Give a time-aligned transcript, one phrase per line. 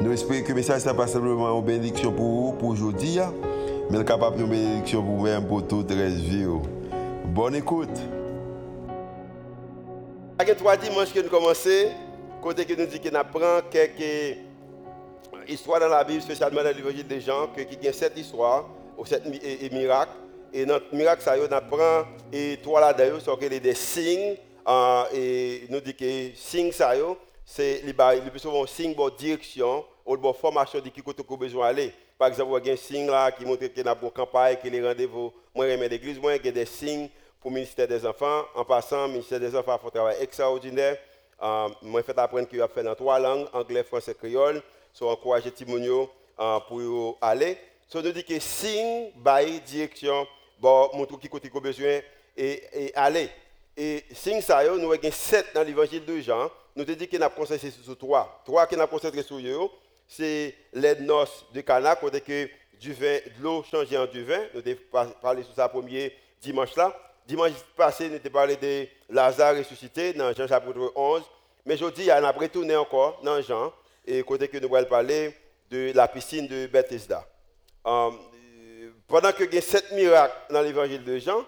[0.00, 3.18] Nous espérons que le message n'est pas simplement une bénédiction pour vous, pour aujourd'hui,
[3.90, 6.46] mais capable de bénédiction pour vous-même, pour toute la vie.
[7.24, 7.88] Bonne écoute.
[10.40, 11.90] Il y a trois dimanches que nous commençons,
[12.40, 14.38] côté que nous dit qu'on apprend quelques
[15.48, 19.04] histoires dans la Bible, spécialement dans l'évangile des gens, qui y a sept histoires, ou
[19.04, 19.24] sept
[19.72, 20.12] miracles.
[20.54, 24.36] Et notre miracle, ça, on apprend, et trois là d'ailleurs, sont des signes,
[25.12, 26.92] et nous dit que signes, ça,
[27.50, 31.94] c'est le plus signe de direction ou de formation de qui côté qu'on besoin aller.
[32.18, 34.58] Par exemple, il y a un signe là qui montre qu'il y a une campagne,
[34.60, 35.32] qu'il y a rendez-vous.
[35.54, 37.08] Moi, je l'église, moi, il y a des signes
[37.40, 38.44] pour le ministère des Enfants.
[38.54, 40.98] En passant, le ministère des Enfants fait un travail extraordinaire.
[41.42, 44.62] Euh, moi, je fais apprendre qu'il a fait dans trois langues, anglais, français, créole.
[44.92, 47.56] So, encourager Timonio euh, pour aller.
[47.88, 50.26] So, nous dit que signe, bail, direction,
[50.60, 52.00] bon, montre qui côté qu'on besoin
[52.36, 53.30] et, et aller.
[53.74, 57.28] Et signe ça, nous avons sept dans l'évangile de Jean nous te dit qu'il a
[57.28, 58.40] concentré sur trois.
[58.44, 59.68] Trois qu'il a concentré sur eux,
[60.06, 62.48] c'est les noces de Cana, côté que
[62.80, 64.38] du vin, de l'eau changée en du vin.
[64.54, 66.96] Nous avons parlé sur ça premier dimanche là.
[67.26, 71.22] Dimanche passé, nous avons parlé de Lazare ressuscité dans Jean chapitre 11.
[71.66, 73.72] Mais aujourd'hui, on a retourné encore dans Jean,
[74.06, 75.34] et côté que nous allons parler
[75.68, 77.26] de la piscine de Bethesda.
[77.88, 78.10] Euh,
[79.08, 81.44] pendant que il y a sept miracles dans l'évangile de Jean,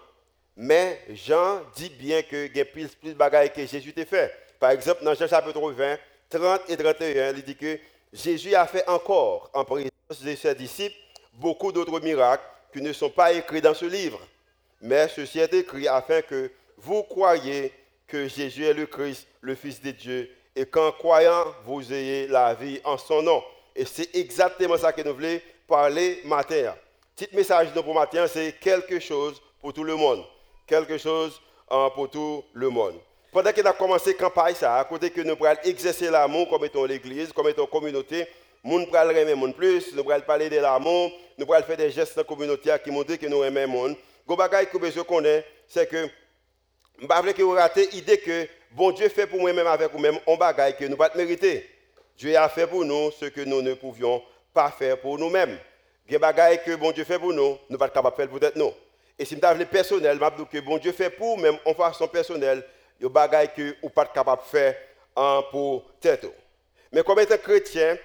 [0.56, 4.49] mais Jean dit bien que il y a plus de bagailles que Jésus a fait.
[4.60, 7.78] Par exemple, dans Jean chapitre 20, 30 et 31, il dit que
[8.12, 10.96] Jésus a fait encore, en présence de ses disciples,
[11.32, 14.20] beaucoup d'autres miracles qui ne sont pas écrits dans ce livre.
[14.82, 17.72] Mais ceci est écrit afin que vous croyiez
[18.06, 22.52] que Jésus est le Christ, le Fils de Dieu, et qu'en croyant, vous ayez la
[22.52, 23.42] vie en son nom.
[23.74, 26.74] Et c'est exactement ça que nous voulons parler matin.
[27.16, 30.22] Petit message pour matin, c'est quelque chose pour tout le monde.
[30.66, 31.40] Quelque chose
[31.70, 33.00] hein, pour tout le monde.
[33.32, 36.64] Pendant qu'on a commencé la campagne, ça, à côté que nous pourrons exercer l'amour comme
[36.64, 38.26] étant l'église, comme étant communauté,
[38.64, 42.16] nous pourrons aimer monde plus, nous pourrons parler de l'amour, nous pourrons faire des gestes
[42.16, 43.96] dans la communauté qui montrent que nous aimons le monde.
[44.28, 46.08] Ce que besoin connaître, c'est que
[46.98, 50.36] je ne que vous ratez l'idée que bon Dieu fait pour moi-même avec vous-même un
[50.36, 51.68] bagage que nous ne pas mériter.
[52.18, 55.56] Dieu a fait pour nous ce que nous ne pouvions pas faire pour nous-mêmes.
[56.08, 58.22] Il y a des que bon Dieu fait pour nous, nous ne pas capables de
[58.22, 58.72] faire pour nous.
[59.18, 62.64] Et si je personnel, je que bon Dieu fait pour nous-mêmes en façon personnelle,
[63.00, 64.76] des choses que vous pas capable de faire
[65.50, 66.26] pour tête.
[66.92, 67.96] Mais comme étant chrétien,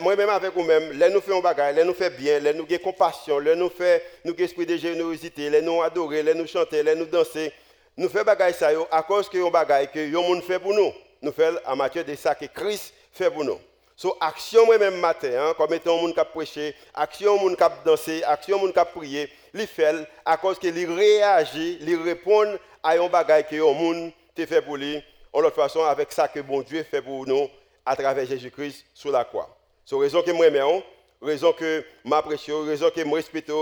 [0.00, 3.38] moi-même avec vous-même, là nous faisons choses, là nous faisons bien, là nous avons compassion,
[3.38, 7.06] là nous faisons nous esprit de générosité, là nous adorer, là nous chanter, là nous
[7.06, 7.52] danser.
[7.96, 10.92] Nous faisons des choses à cause que nous choses que le monde fait pour nous.
[11.20, 13.58] Nous faisons en matière de ça que Christ fait pour nous.
[13.94, 17.70] So, action moi-même matin, hein, comme étant monde qui a prêché, action monde qui a
[17.84, 23.08] dansé, action monde qui prié, il fait à cause qu'il réagit, il répond à un
[23.08, 26.62] bagage que le monde te fait pour lui, en l'autre façon avec ça que bon
[26.62, 27.48] Dieu fait pour nous
[27.84, 29.56] à travers Jésus-Christ sur la croix.
[29.84, 30.82] C'est la raison que moi j'aime,
[31.20, 33.52] raison que m'apprécie, raison que je respecte,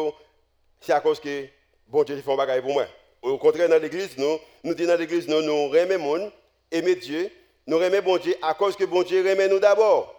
[0.80, 1.46] c'est à cause que
[1.86, 2.86] bon Dieu fait un bagage pour moi.
[3.22, 6.32] Au contraire, dans l'église, nous, nous disons dans l'église, nous, nous aimons le monde,
[6.70, 7.30] aimons Dieu,
[7.66, 10.14] nous aimons bon Dieu à cause que bon Dieu aime nous d'abord.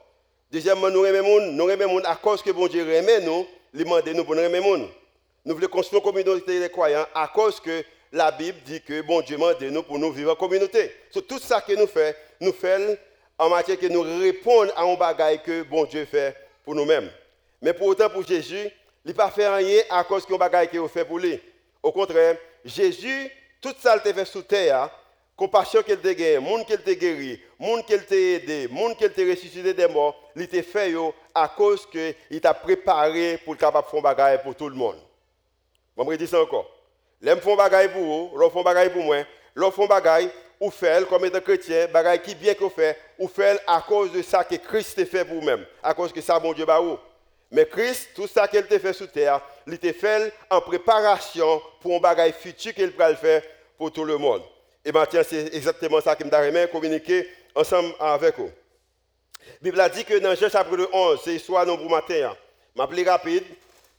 [0.51, 3.85] Deuxièmement, nous aimons monde, nous aimons monde à cause que bon Dieu aime nous, il
[4.15, 4.89] nous pour nous aimer monde.
[5.45, 9.21] Nous voulons construire une communauté de croyants à cause que la Bible dit que bon
[9.21, 10.91] Dieu m'a nous pour nous vivre en communauté.
[11.11, 12.97] So, tout ça que nous faisons, nous faisons
[13.37, 17.09] en matière que nous répondons à un bagage que bon Dieu fait pour nous-mêmes.
[17.61, 18.69] Mais pour autant, pour Jésus,
[19.05, 21.39] il n'a pas fait rien à cause un bagage qu'il fait pour lui.
[21.81, 24.89] Au contraire, Jésus, tout ça qu'il fait sous terre,
[25.35, 29.31] compassion qu'il a gagné, monde qu'il a guéri, monde qu'il a aidé, monde qu'il a
[29.31, 30.93] ressuscité des morts, il a fait
[31.33, 34.97] à cause qu'il t'a préparé pour capable faire un bagage pour tout le monde.
[35.97, 36.80] Je vais dire ça encore?
[37.21, 39.17] L'aime font bagaille pour vous, l'on font bagaille pour moi,
[39.53, 43.59] l'on font bagaille ou fait comme étant chrétien, bagaille qui bien qu'on fait, ou fait
[43.65, 46.53] à cause de ça que Christ a fait pour vous-même, à cause que ça bon
[46.53, 46.97] Dieu ba ou.
[47.51, 51.95] Mais Christ, tout ça qu'il a fait sur terre, il t'a fait en préparation pour
[51.95, 53.41] un bagaille futur qu'il va faire
[53.77, 54.41] pour tout le monde.
[54.85, 58.49] Et maintenant, c'est exactement ça qui me communiquer ensemble avec vous.
[59.45, 62.35] La Bible a dit que dans Jean chapitre 11, c'est soit non pour matin.
[62.75, 63.43] Je vais rapide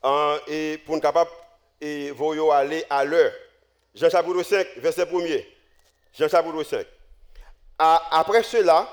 [0.03, 0.39] hein,
[0.87, 1.31] pour être capable
[1.83, 3.33] et vous aller à l'heure.
[3.93, 5.45] Jean chapitre 5, verset 1er.
[6.17, 6.87] Jean chapitre 5.
[7.79, 8.89] Après cela,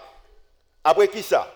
[0.83, 1.47] après qui ça?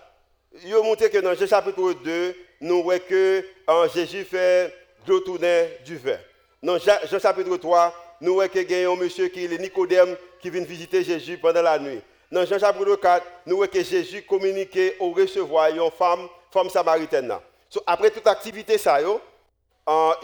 [0.64, 4.72] Il montré que dans Jean chapitre 2, nous voyons que en Jésus fait
[5.04, 6.18] de tourner du vin.
[6.62, 10.62] Dans Jean, chapitre 3, nous voyons qu'il y un monsieur qui est Nicodème qui vient
[10.62, 12.00] visiter Jésus pendant la nuit.
[12.30, 17.34] Dans Jean chapitre 4, nous voyons que Jésus communiquait au recevoir une femme, femme samaritaine.
[17.84, 18.98] après toute activité, ça,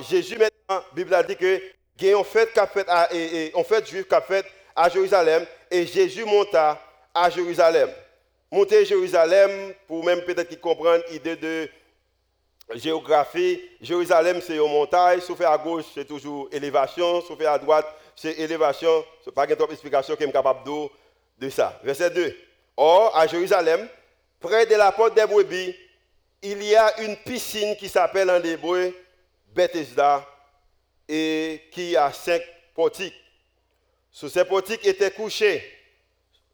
[0.09, 1.61] Jésus maintenant, la Bible a dit que
[2.01, 3.09] il y a une fête, fait à,
[4.77, 6.81] à Jérusalem et Jésus monta
[7.13, 7.91] à Jérusalem.
[8.51, 11.69] Monter à Jérusalem, pour même peut-être qu'ils comprennent l'idée de
[12.75, 17.87] géographie, Jérusalem c'est une montagne, fait à gauche c'est toujours élévation, fait à droite
[18.17, 19.05] c'est élévation.
[19.23, 21.79] Ce n'est pas une explication qui est capable de, de ça.
[21.83, 22.37] Verset 2.
[22.77, 23.89] Or, à Jérusalem,
[24.39, 25.75] près de la porte des brebis,
[26.43, 28.95] il y a une piscine qui s'appelle en hébreu
[29.55, 30.25] Bethesda
[31.11, 32.41] et qui a cinq
[32.73, 33.15] portiques.
[34.13, 35.61] Sous ces portiques étaient couchés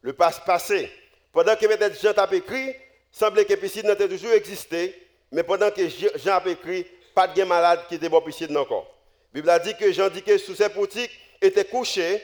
[0.01, 0.91] le passe-passé.
[1.31, 1.67] Pendant que
[2.01, 2.73] Jean a écrit,
[3.11, 4.95] semblait que piscine n'a toujours existé,
[5.31, 8.87] mais pendant que Jean a écrit, pas de malade qui était bon piscine encore.
[9.33, 12.21] La Bible a dit que Jean dit que sous ces portiques étaient couchés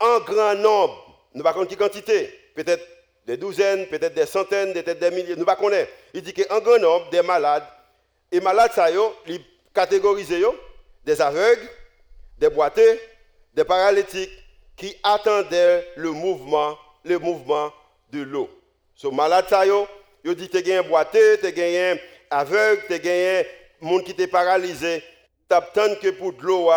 [0.00, 1.26] en grand nombre.
[1.34, 2.32] Nous ne pas quelle quantité.
[2.54, 2.86] Peut-être
[3.26, 5.34] des douzaines, peut-être des centaines, peut-être des milliers.
[5.34, 5.58] Nous ne pas.
[6.14, 7.66] Il dit qu'en grand nombre, des malades.
[8.32, 9.40] Et malades, ça, ils
[9.74, 10.42] catégorisé
[11.08, 11.66] des aveugles,
[12.38, 13.00] des boiteux,
[13.54, 14.30] des paralytiques
[14.76, 17.72] qui attendaient le mouvement, le mouvement
[18.12, 18.50] de l'eau.
[18.94, 19.86] Ce malade, ça, yo,
[20.22, 21.96] yo dit tu un boiteux, tu un
[22.30, 23.42] aveugle, tu un
[23.80, 25.02] monde qui est paralysé,
[25.48, 26.68] tu attends que pour l'eau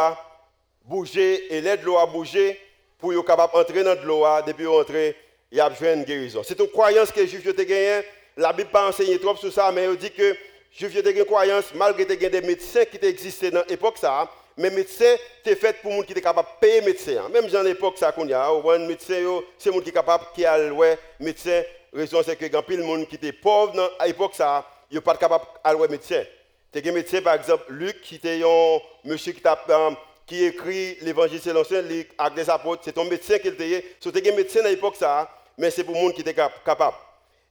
[0.85, 2.57] bouger et l'aide de l'eau à bouger
[2.99, 5.13] pour être capable d'entrer dans de l'eau depuis entrer,
[5.51, 6.41] il y a besoin de guérison.
[6.43, 8.03] C'est une croyance que les juifs ont gagné.
[8.37, 10.37] La Bible pas enseigné trop sur ça, mais il dit que
[10.71, 15.15] juifs ont une croyance, malgré que des médecins qui existaient dans l'époque, ça, mais médecins,
[15.43, 17.29] c'est fait pour gens qui sont capables de payer médecin.
[17.29, 19.15] Même dans l'époque, ça, qu'on y a, un médecin,
[19.57, 21.63] c'est les gens qui sont capables qui a ouais, médecin.
[21.93, 25.45] Raison, c'est que y a gens qui étaient pauvres dans l'époque, ça, sont pas capables
[25.63, 26.23] d'aller médecin.
[26.71, 31.41] Tu as un médecin, par exemple, Luc, qui était un monsieur qui, euh, écrit l'évangile
[31.41, 32.83] selon Saint Luc avec des apôtres.
[32.85, 33.83] C'est un médecin qui était.
[34.05, 36.95] As un médecin dans l'époque, ça, mais c'est pour gens qui étaient capables.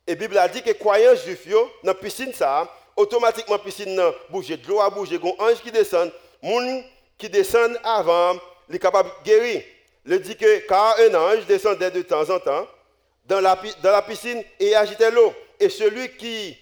[0.06, 2.68] Et la Bible a dit que croyants juifs, dans la piscine, ça,
[3.00, 6.10] automatiquement piscine a bougé, de l'eau y a un ange qui descend,
[6.42, 6.82] gens
[7.18, 8.34] qui descend avant,
[8.68, 9.62] il est capable de guérir.
[10.06, 12.66] Il dit que car un ange descendait de temps en temps
[13.26, 15.32] dans la, piscine et agitait l'eau.
[15.58, 16.56] Et celui qui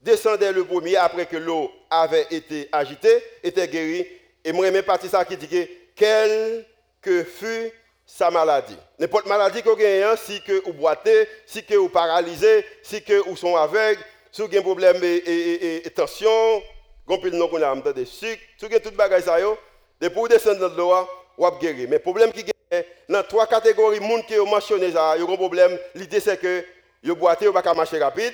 [0.00, 4.06] descendait le premier après que l'eau avait été agitée était guéri.
[4.44, 6.66] Et moi, même partie ça qui dit que quelle
[7.00, 7.72] que fut
[8.04, 8.76] sa maladie.
[8.98, 13.36] N'importe maladie vous avez, si que vous boitez, si que vous paralysez, si que vous
[13.36, 14.02] sont aveugles,
[14.32, 16.62] si vous avez un problème de tension,
[17.06, 20.74] vous avez un problème de sucre, si vous avez tout bagage ça, vous descendre dans
[20.74, 21.86] l'eau, vous avez guéri.
[21.86, 25.22] Mais le problème qui est dans trois catégories de gens qui ont mentionné ça, ils
[25.22, 25.78] ont un problème.
[25.94, 26.64] L'idée c'est que
[27.04, 28.32] vous boitez, vous ne pouvez pas marcher rapide.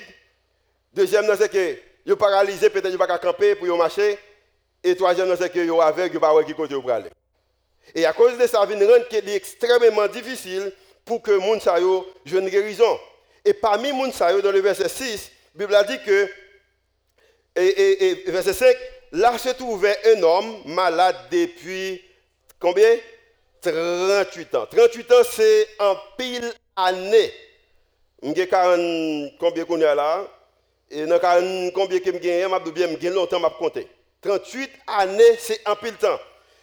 [0.94, 4.18] Deuxième, c'est que vous paralysé, peut-être vous ne pouvez pas camper pour marcher.
[4.84, 6.18] Et troisième, c'est que vous avez vous ne
[6.54, 7.10] pouvez pas vous aller.
[7.92, 10.72] Et à cause de ça, il est extrêmement difficile
[11.04, 13.00] pour que les gens aient une guérison.
[13.44, 16.28] Et parmi les gens, dans le verset 6, la Bible a dit que,
[17.56, 18.76] et, verset 5,
[19.12, 22.02] là se trouvait un homme malade depuis
[22.58, 22.96] combien?
[23.60, 24.66] 38 ans.
[24.66, 27.32] 38 ans, c'est en pile année.
[28.22, 30.26] Je 40, combien qu'on là?
[30.90, 33.88] Et dans 40, combien que je bien, longtemps, je compter.
[34.22, 36.18] 38 années, c'est en pile temps.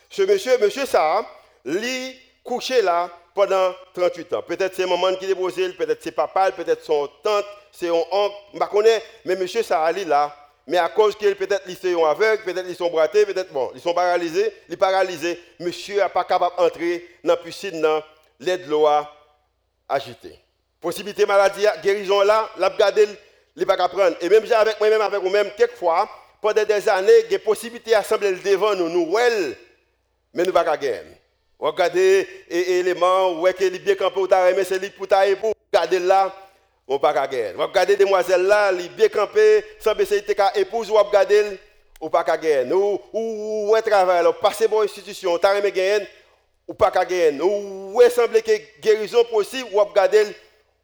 [0.09, 1.25] Ce monsieur, monsieur ça,
[1.65, 4.43] lui couché là pendant 38 ans.
[4.43, 7.45] Peut-être c'est maman qui déposé, peut-être c'est papa, peut-être son tante,
[7.77, 9.61] c'est son oncle, je connais mais monsieur
[9.93, 10.35] lui là.
[10.67, 13.81] Mais à cause qu'il peut-être ils sont aveugles, peut-être ils sont bratés, peut-être bon, ils
[13.81, 15.39] sont paralysés, ils paralysés.
[15.59, 17.85] Monsieur n'est pas capable d'entrer dans la piscine,
[18.39, 18.87] l'aide de l'eau
[19.87, 20.39] agitée.
[20.81, 23.07] Possibilité maladie, guérison là, la garder,
[23.55, 24.15] il n'est pas prendre.
[24.21, 26.09] Et même avec moi-même, avec vous-même, quelquefois,
[26.41, 29.55] pendant des années, il y a possibilité d'assembler le devant nous, nous, well,
[30.33, 31.01] mais nous ne pas gagner.
[31.57, 34.21] Regardez où est-ce qu'il est bien campé,
[34.63, 36.33] c'est lui pour ta regardez là,
[36.87, 37.51] on ne peut pas gagner.
[37.57, 41.59] Regardez demoiselle là, il est bien campé, sans baisser ta épouse, ou regardez,
[41.99, 42.71] ou pas gagner.
[42.71, 46.07] Ou, ou, ou, travail, passer pour institution, t'as aimé gagner,
[46.67, 47.41] ou pas gagner.
[47.41, 50.27] Ou, est semble que guérison possible, ou regardez,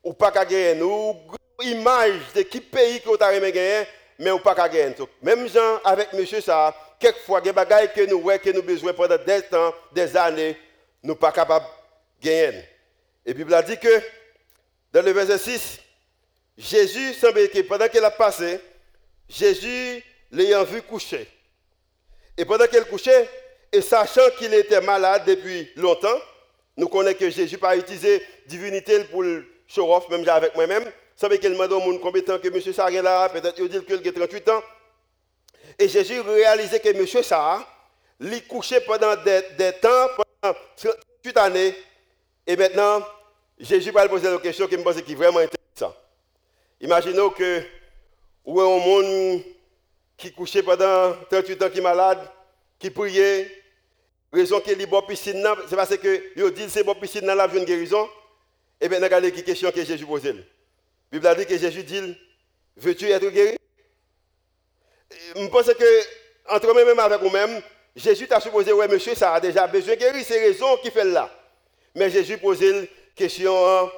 [0.03, 0.81] ou pas gagner.
[0.81, 1.15] Ou,
[1.63, 3.85] image de qui pays que t'as aimé gagner,
[4.17, 4.95] mais ou pas gagner.
[5.21, 8.49] Même gens avec monsieur ça, quelquefois, il y a des choses que nous avons que
[8.49, 10.57] nous besoin pendant des temps, des années,
[11.03, 11.67] nous pas capables
[12.19, 12.65] de gagner.
[13.23, 14.01] Et Bible a dit que,
[14.91, 15.79] dans le verset 6,
[16.61, 18.59] Jésus semble que pendant qu'il a passé,
[19.27, 21.27] Jésus l'ayant vu coucher.
[22.37, 23.27] Et pendant qu'il couchait,
[23.71, 26.19] et sachant qu'il était malade depuis longtemps,
[26.77, 30.85] nous connaissons que Jésus n'a pas utilisé divinité pour le show off, même avec moi-même.
[31.15, 32.73] Savez qu'il m'a donné mon compétent que M.
[32.73, 34.61] Sarguin là, peut-être qu'il dit qu'il a 38 ans.
[35.79, 37.67] Et Jésus réalisait que monsieur ça,
[38.19, 40.07] il couchait pendant des, temps,
[40.41, 41.75] pendant 38 années.
[42.45, 43.03] Et maintenant,
[43.59, 45.97] Jésus va lui poser une question qui me pense qui est vraiment intéressante.
[46.81, 47.61] Imaginons que
[48.43, 49.43] ou un monde
[50.17, 52.19] qui couchait pendant 38 ans qui est malade,
[52.79, 53.49] qui priait,
[54.33, 57.45] raison qu'il est bon piscine, c'est parce que il dit c'est bon piscine dans la
[57.53, 58.09] une guérison.
[58.79, 60.23] Et bien regardez qui question que Jésus pose.
[60.23, 60.33] La
[61.11, 62.17] Bible a dit que Jésus dit
[62.77, 63.57] veux-tu être guéri?
[65.35, 67.61] Je pense que entre même avec vous-même,
[67.95, 71.03] Jésus t'a supposé ouais monsieur ça a déjà besoin de guérir, c'est raison qui fait
[71.03, 71.29] là.
[71.93, 73.91] Mais Jésus pose une question hein,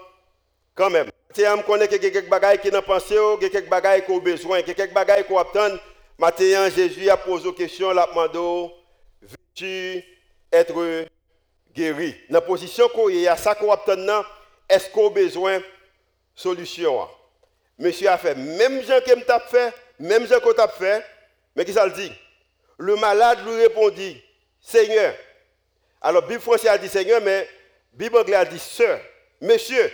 [0.76, 1.10] quand même.
[1.36, 5.32] Je connais quelques bagailles qui n'ont pensé, quelques bagailles qui ont besoin, quelques bagailles qui
[5.32, 5.80] ont attendre.
[6.18, 8.72] Maintenant, Jésus a posé une question, la demandé,
[9.22, 10.04] veux-tu
[10.52, 11.08] être
[11.74, 12.16] guéri?
[12.30, 14.24] La position qu'on y a, ça qu'on attend,
[14.70, 15.64] est-ce qu'on a besoin de
[16.36, 17.08] solution?
[17.80, 21.04] Monsieur a fait, même gens qui t'a fait, même gens qu'on t'a fait,
[21.56, 22.12] mais qui ça le dit?
[22.78, 24.22] Le malade lui répondit,
[24.62, 25.16] Seigneur.
[26.00, 27.48] Alors, Bible française a dit Seigneur, mais
[27.94, 29.00] Bible anglais a dit Sœur,
[29.42, 29.92] Monsieur.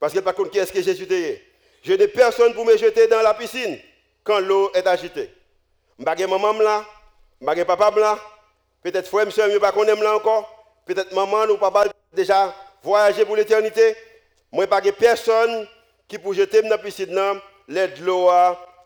[0.00, 1.36] Parce que par contre, qui est-ce que Jésus dit
[1.82, 3.78] Je n'ai personne pour me jeter dans la piscine
[4.24, 5.30] quand l'eau est agitée.
[5.98, 6.84] Je maman là,
[7.40, 8.18] je papa là,
[8.82, 13.36] peut-être frère, monsieur, je ne pas là encore, peut-être maman ou papa déjà voyagé pour
[13.36, 13.94] l'éternité.
[14.50, 15.68] Moi, je n'ai personne
[16.08, 17.14] qui pour jeter dans la piscine,
[17.68, 18.30] l'aide de l'eau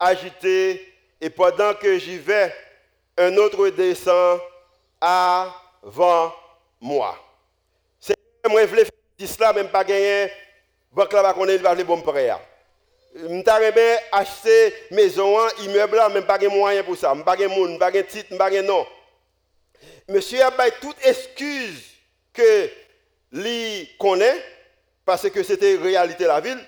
[0.00, 2.52] agitée, et pendant que j'y vais,
[3.16, 4.40] un autre descend
[5.00, 6.34] avant
[6.80, 7.16] moi.
[8.00, 8.16] C'est
[8.50, 10.30] moi, je voulais faire cela, même pas gagner
[10.94, 12.30] banque là va connaître pas les bons prêts.
[13.14, 17.78] M'ta remè acheter maison, immeuble là, même pas de moyen pour ça, pas de monde,
[17.78, 18.84] pas de titre, pas de nom.
[20.08, 21.82] Monsieur a toute excuse
[22.32, 22.68] que
[23.32, 24.42] lui connaît
[25.04, 26.58] parce que c'était réalité la ville.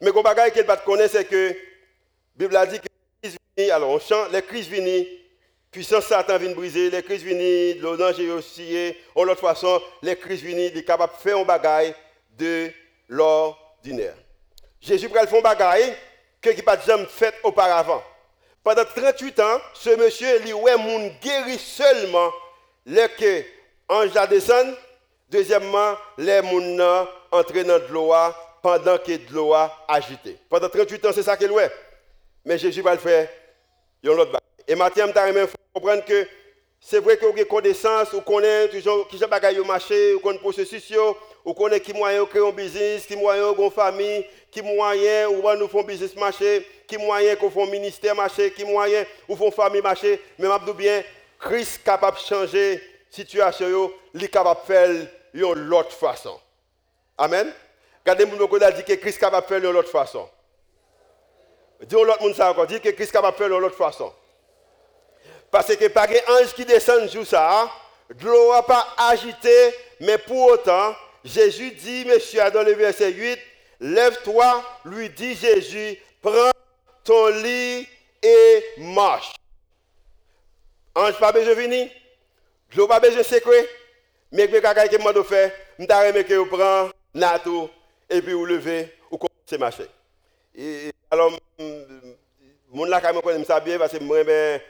[0.00, 1.54] Mais qu'on bagaille qu'elle pas connaît c'est que la
[2.34, 2.86] Bible a dit que
[3.22, 5.06] les crises viennent, alors on chante, les crises viennent,
[5.70, 10.42] puissance Satan vient briser, les crises viennent, l'orange est oscillé, en l'autre façon, les crises
[10.42, 11.94] viennent, il est capable de faire un bagaille
[12.38, 12.72] de
[13.12, 14.14] l'ordinaire.
[14.80, 15.94] Jésus prend le bagaille
[16.40, 18.02] que qui pas jamais fait auparavant.
[18.64, 22.30] Pendant 38 ans, ce monsieur lui ouais moun guéri seulement
[22.86, 23.44] les que
[23.88, 24.74] ange la descend.
[25.28, 26.82] Deuxièmement, les moun
[27.30, 28.12] entré dans l'eau
[28.62, 29.54] pendant que de l'eau
[29.88, 30.38] agité.
[30.48, 31.70] Pendant 38 ans, c'est ça qu'il ouais.
[32.44, 33.28] Mais Jésus va le faire.
[34.02, 34.38] Il y a l'autre
[34.68, 36.28] Et maintenant, je comprendre que
[36.80, 40.92] c'est vrai vous avez connaissance, vous connaissez toujours qui bagaille au marché, vous connaissez processus,
[41.44, 45.68] vous connaissez qui moyen créer un business, qui moyen une famille, qui moyen ou nous
[45.68, 50.20] font business marché, qui moyen qu'on font ministère marché, qui moyen ou font famille marché,
[50.38, 51.02] mais je bien
[51.38, 54.88] Christ capable de changer situation, il capable de faire
[55.34, 56.38] de l'autre façon.
[57.18, 57.52] Amen.
[58.04, 60.28] Regardez mon dit que Christ capable de faire de l'autre façon.
[61.82, 64.12] Dis l'autre monde ça dit que Christ capable de faire de l'autre façon.
[65.50, 67.70] Parce que pas un ange qui descend jour ça,
[68.14, 73.38] de l'eau pas agité, mais pour autant, Jésus dit, monsieur, dans le verset 8,
[73.80, 76.50] lève-toi, lui dit Jésus, prends
[77.04, 77.86] ton lit
[78.22, 79.32] et marche.
[80.94, 81.88] Ange pas besoin de venir,
[82.72, 83.68] de l'eau pas besoin de secret,
[84.30, 87.70] mais que quelqu'un qui m'a fait, je t'ai que vous prend nato
[88.10, 89.84] et puis vous levez, ou commencez à.
[90.54, 91.32] Et alors,
[92.70, 94.60] mon là quand même ça bien parce que moi ben,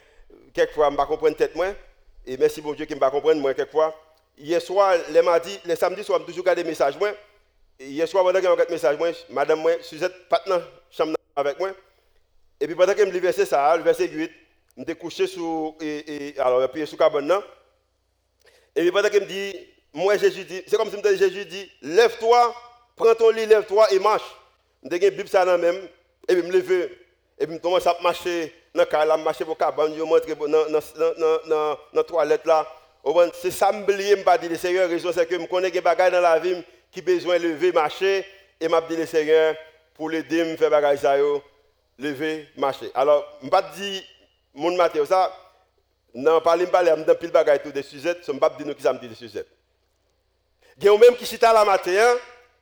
[0.52, 1.75] quelquefois, je ne comprends pas tête moi.
[2.26, 3.94] Et merci bon Dieu qui ne me comprendre moi quelquefois.
[4.42, 7.12] Hier soir, les mardis, les samedis soir, je toujours garder des messages moi.
[7.78, 10.42] Hier soir, pendant que j'ai un message moi, madame moi, Suzette, pas
[10.90, 11.70] chambre avec moi.
[12.61, 14.32] Et puis pendant que je me verset ça, le verset 8,
[14.78, 16.34] je suis couché sur, et,
[16.99, 17.32] carbone
[18.75, 19.54] Et puis pendant que me dit,
[19.92, 22.52] moi Jésus dit, c'est comme si me Jésus dit, lève-toi,
[22.96, 24.25] prends ton lit, lève-toi et marche.
[24.82, 25.88] Je suis Bible ça même,
[26.28, 26.90] et puis je me lève,
[27.38, 30.26] et puis je commence à marcher dans le là, marcher pour cabane, je montre
[31.46, 32.66] dans la toilette là.
[33.40, 36.12] C'est ça que je me dis, le Seigneur, raison c'est que je connais des bagages
[36.12, 38.25] dans la vie qui besoin de lever, marcher,
[38.61, 39.56] et je dis le Seigneur,
[39.94, 41.00] pour l'aider à faire bagages,
[41.99, 42.90] lever, marcher.
[42.94, 44.02] Alors, je ne pas dire,
[44.54, 45.35] mon Mathéo, ça,
[46.14, 48.82] non, pas de parler, je pile bagages tout des sujets, je ne pas dire qui
[48.82, 49.47] ça me dit des sujets.
[50.78, 52.16] Il y a même qui cita la matin,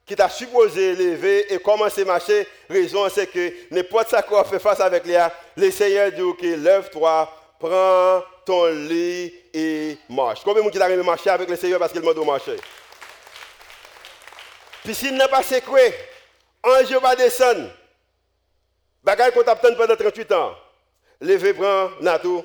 [0.07, 4.59] qui t'a supposé lever et commencer à marcher, raison c'est que n'importe quoi qu'on fait
[4.59, 5.15] face avec lui,
[5.57, 10.41] le Seigneur dit ok, lève-toi, prends ton lit et marche.
[10.45, 12.57] Combien de gens qui arrivé à marcher avec le Seigneur parce qu'il m'a dit marcher?
[14.85, 15.95] Piscine n'est pas secret,
[16.65, 17.71] ange va descendre.
[19.05, 20.55] Bagaille qu'on t'attend pendant 38 ans.
[21.21, 22.45] Lever, prends, natou,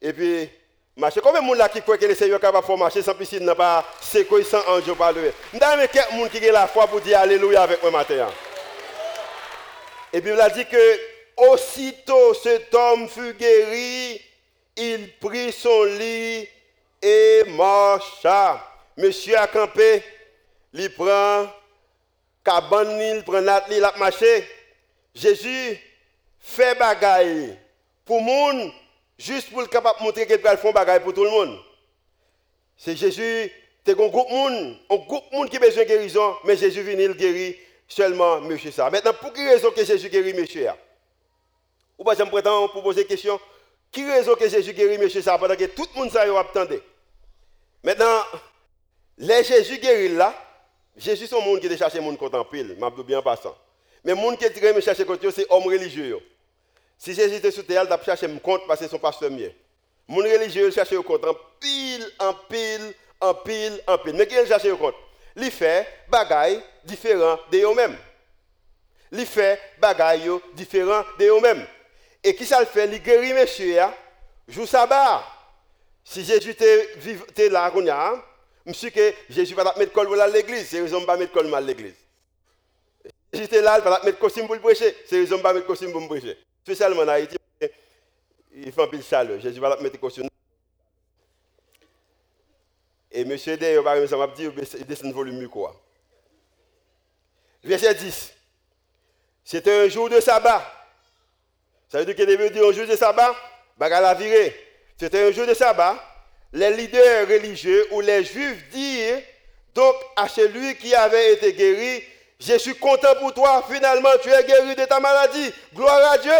[0.00, 0.48] et puis
[0.96, 1.20] marcher.
[1.20, 3.56] Combien de gens qui croient que le Seigneur est capable de marcher sans piscine n'a
[3.56, 5.32] pas secret, sans ange pas lever?
[5.52, 8.28] Nous avons quelqu'un qui a la foi pour dire Alléluia avec moi matin.
[10.12, 14.20] Et puis il a dit que Aussitôt cet homme fut guéri,
[14.76, 16.48] il prit son lit
[17.02, 18.62] et marcha.
[18.96, 20.02] Monsieur a campé,
[20.72, 21.46] il prend
[22.44, 23.40] cabane, il prend
[23.70, 24.46] il a marché.
[25.14, 25.78] Jésus
[26.38, 27.58] fait bagaille
[28.04, 28.70] pour monde,
[29.18, 31.58] juste pour le capable montrer qu'il peut faire bagaille pour tout le monde.
[32.76, 33.50] C'est Jésus,
[33.84, 36.98] c'est un groupe monde, un groupe monde qui a besoin de guérison, mais Jésus vient
[36.98, 37.56] il guérit
[37.88, 38.90] seulement monsieur ça.
[38.90, 40.68] Maintenant, pour quelle raison que Jésus guérit monsieur
[41.98, 43.40] Ou pas, je me prétends pour poser question.
[43.92, 46.82] Qui raison que Jésus guérit monsieur ça pendant que tout le monde ça attendait
[47.82, 48.22] Maintenant,
[49.18, 50.34] les Jésus guérit là,
[50.96, 53.56] Jésus un monde qui a cherché monde content pile, m'a bien passant.
[54.04, 56.18] Mais monde qui est me chercher contre c'est homme religieux.
[56.98, 59.52] Si Jésus était sous terre, il a cherché compte parce que son pasteur mieux.
[60.08, 64.14] Mon religieux cherche au compte en pile, en pile, en pile, en pile.
[64.14, 64.94] Mais qui cherche au compte
[65.36, 67.96] Il fait bagaille différents de eux-mêmes.
[69.12, 71.66] Il fait bagaille différents de eux-mêmes.
[72.26, 72.86] Et qui ça le fait?
[72.92, 73.78] Il guérit monsieur,
[74.48, 75.24] joue sabbat.
[76.02, 77.72] Si Jésus était là,
[78.66, 81.60] je suis que Jésus va mettre col à l'église, c'est raison pas mettre col à
[81.60, 81.94] l'église.
[83.32, 85.92] Jésus était là, il va mettre costume pour le prêcher, c'est raison pas mettre costume
[85.92, 86.36] pour le prêcher.
[86.64, 87.36] Spécialement en Haïti,
[88.52, 89.38] il fait un de chaleur.
[89.38, 90.28] Jésus va mettre costume.
[93.12, 95.80] Et monsieur d'ailleurs, ça m'a dit, il descend volume quoi.
[97.62, 98.32] Verset 10.
[99.44, 100.72] C'était un jour de sabbat.
[101.88, 103.34] Ça veut dire qu'il devait dire un jour de sabbat,
[103.76, 104.54] bagarre la virée.
[104.98, 105.96] C'était un jour de sabbat.
[106.52, 109.20] Les leaders religieux ou les juifs dirent
[109.76, 112.02] donc à celui qui avait été guéri,
[112.40, 115.52] je suis content pour toi, finalement tu es guéri de ta maladie.
[115.74, 116.32] Gloire à Dieu.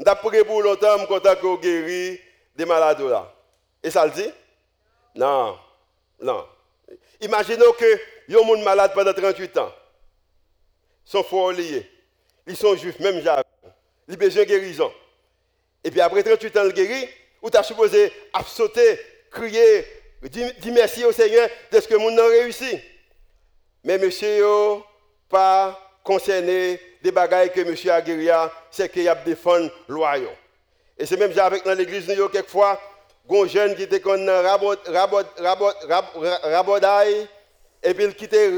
[0.00, 2.20] D'après pour longtemps, je suis content que tu guéri
[2.56, 3.32] des malades là.
[3.80, 4.30] Et ça le dit?
[5.14, 5.56] Non.
[6.20, 6.46] Non.
[7.20, 9.72] Imaginons que y a un monde malade pendant 38 ans.
[11.06, 11.88] Ils sont fort liés.
[12.46, 13.42] Ils sont juifs, même j'avais.
[14.12, 14.92] Ils ont besoin de guérison.
[15.82, 17.08] Et puis après 38 ans, le guéri,
[17.40, 18.12] ou tu as supposé
[18.46, 19.00] sauter,
[19.30, 19.86] crier,
[20.24, 22.78] dire, merci au Seigneur de ce que monde a réussi.
[23.82, 24.44] Mais monsieur,
[25.30, 28.28] pas concerné des bagailles que monsieur a guéri,
[28.70, 30.28] c'est qu'il a défendu loyaux.
[30.98, 32.78] Et c'est même avec dans l'église, nous, quelquefois,
[33.30, 35.22] un jeune qui était comme rabot, rabot,
[36.42, 36.78] rabot,
[37.82, 38.50] et puis il quittait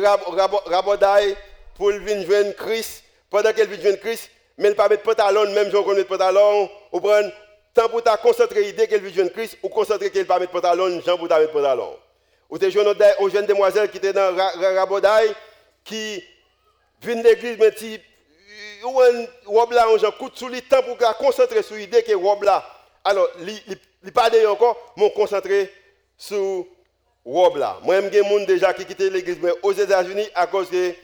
[0.67, 1.37] rabodaï
[1.77, 3.05] pour venir joindre Christ.
[3.31, 6.71] Pendant qu'il vient joindre Christ, mais ne pas mettre pantalon, même si on met pantalon,
[6.93, 7.31] ou prendre
[7.73, 11.01] tant pour ta concentrer l'idée qu'elle vit jeune Christ, ou concentrer qu'elle pas mettre pantalon,
[11.05, 11.97] Jean pour ta mettre pantalon.
[12.51, 15.35] Ou des jeunes, aux jeunes demoiselles qui étaient dans Rabodaï,
[15.83, 16.23] qui
[17.03, 18.01] viennent de l'église, mais qui,
[18.85, 22.45] ou un robe là, on coup sous le temps pour concentrer sur l'idée que robe
[22.45, 22.65] là.
[23.03, 25.73] Alors, il pas d'ailleurs encore, mais concentrer
[26.17, 26.67] sur
[27.25, 27.79] robe là.
[27.83, 30.95] Moi, j'ai des gens déjà qui quittent l'église aux États-Unis à cause que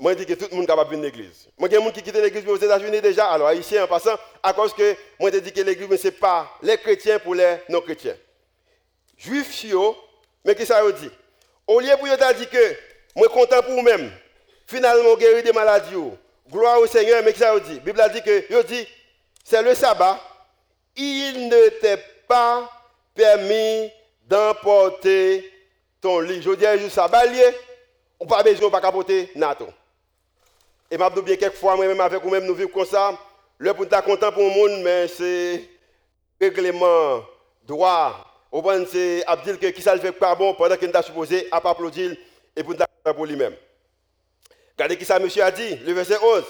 [0.00, 1.46] moi, je dis que tout le monde est capable de venir l'église.
[1.58, 3.86] Moi, il y a des gens qui quittent l'église aux États-Unis déjà, alors haïtiens en
[3.86, 7.34] passant, à cause que moi, je dis que l'église, ce n'est pas les chrétiens pour
[7.34, 8.16] les non-chrétiens.
[9.18, 9.66] Juifs,
[10.42, 11.10] mais qu'est-ce que ça dire?
[11.66, 12.76] Au lieu pour dire que
[13.14, 14.10] moi, content pour vous-même,
[14.66, 15.94] finalement, guéri des maladies,
[16.50, 17.74] gloire au Seigneur, mais qu'est-ce que ça dire?
[17.74, 18.88] La Bible a dit que, dit,
[19.44, 20.18] c'est le sabbat,
[20.96, 22.70] il ne t'est pas
[23.14, 23.90] permis
[24.26, 25.52] d'emporter
[26.00, 26.40] ton lit.
[26.40, 27.24] Je dis, un jour sabbat,
[28.18, 29.68] on pas besoin de pas capoter nato.
[30.90, 33.16] Et m'a bien quelquefois, moi-même avec vous-même, nous vivons comme ça.
[33.58, 35.68] Le pour être content pour le monde, mais c'est
[36.40, 37.24] règlement,
[37.62, 38.26] droit.
[38.50, 41.58] Au point, c'est Abdil qui ça le fait pas bon pendant qu'il est supposé à
[41.58, 42.16] applaudir
[42.56, 43.54] et pour content pour lui-même.
[44.72, 46.42] Regardez qui ça monsieur a dit, le verset 11.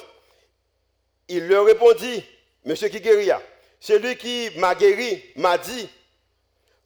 [1.29, 2.24] Il leur répondit,
[2.64, 3.31] monsieur qui guérit,
[3.79, 5.88] celui qui m'a guéri m'a dit,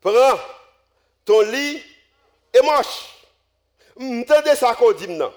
[0.01, 0.39] prends
[1.25, 1.83] ton lit
[2.53, 3.11] et marche.
[3.97, 5.33] M'entendez ça qu'on dit maintenant.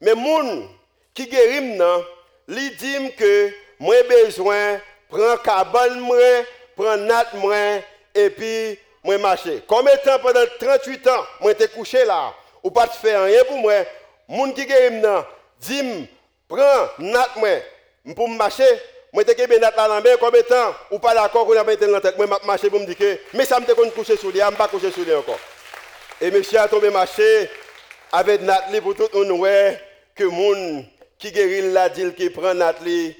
[0.00, 0.68] Mais mon
[1.16, 2.04] qui guérit maintenant,
[2.46, 3.50] lui dit que
[3.80, 6.16] moi besoin prendre cabane moi,
[6.76, 7.56] prendre nat moi
[8.14, 9.62] et puis moi marcher.
[9.66, 13.56] Combien de pendant 38 ans, moi été couché là, ou pas de faire rien pour
[13.56, 13.72] moi.
[14.28, 15.24] Moun qui guérit maintenant,
[15.58, 16.08] dit
[16.46, 17.48] prends nat moi
[18.14, 18.68] pour marcher.
[19.12, 21.86] Moi te kebe nat la main combien de temps ou pas d'accord qu'on a mettre
[21.86, 24.68] dans tête moi marcher pour me dire que mais ça me coucher lui, je pas
[24.68, 25.38] coucher sur lui encore.
[26.20, 27.48] Et monsieur a tombé marcher
[28.12, 29.78] avec Nathalie pour tout le monde
[30.14, 30.84] que moun
[31.18, 33.16] qui guérit la dit qui prend Nathalie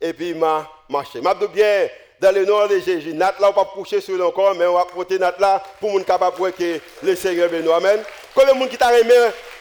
[0.00, 1.20] et puis m'a marché.
[1.20, 1.88] M'a bien
[2.20, 3.14] dans le nom de Jésus.
[3.14, 5.90] Nat là, on va coucher sur le corps, mais on va porter Nat là pour
[5.90, 7.70] moun capable de que le Seigneur bénisse.
[7.70, 8.02] Amen.
[8.34, 9.14] Comme le monde qui t'a aimé,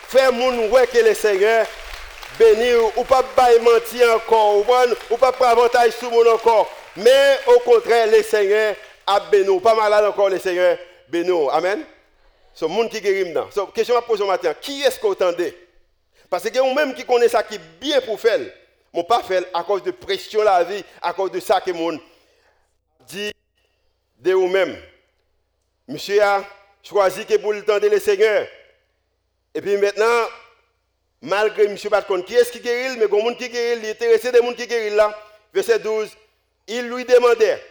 [0.08, 1.66] faire moun ouais que le Seigneur
[2.40, 4.66] bénisse ou pas bailler mentir encore, ou,
[5.12, 6.70] ou pas prendre avantage sur mon encore.
[6.98, 9.60] Mais au contraire, le Seigneur a béni.
[9.60, 10.78] Pas malade encore, le Seigneur
[11.10, 11.32] béni.
[11.52, 11.84] Amen.
[12.54, 13.48] Ce monde qui guérit maintenant.
[13.54, 14.54] So, question à poser matin.
[14.62, 15.54] Qui est-ce qu'on entendait
[16.30, 18.40] Parce que vous même qui connaît ça qui est bien pour faire.
[18.94, 22.00] Mon pas fait à cause de pression la vie, à cause de ça que mon
[23.08, 23.32] dit
[24.18, 24.76] de vous-même.
[25.88, 26.44] Monsieur a
[26.82, 28.48] choisi que pour le temps de le Seigneur.
[29.54, 30.28] Et puis maintenant,
[31.22, 34.32] malgré monsieur pas qui est-ce qui guérit, mais il y qui guérit, il est intéressé
[34.32, 35.18] des gens qui guérit là.
[35.54, 36.10] Verset 12,
[36.68, 37.64] il lui demandait,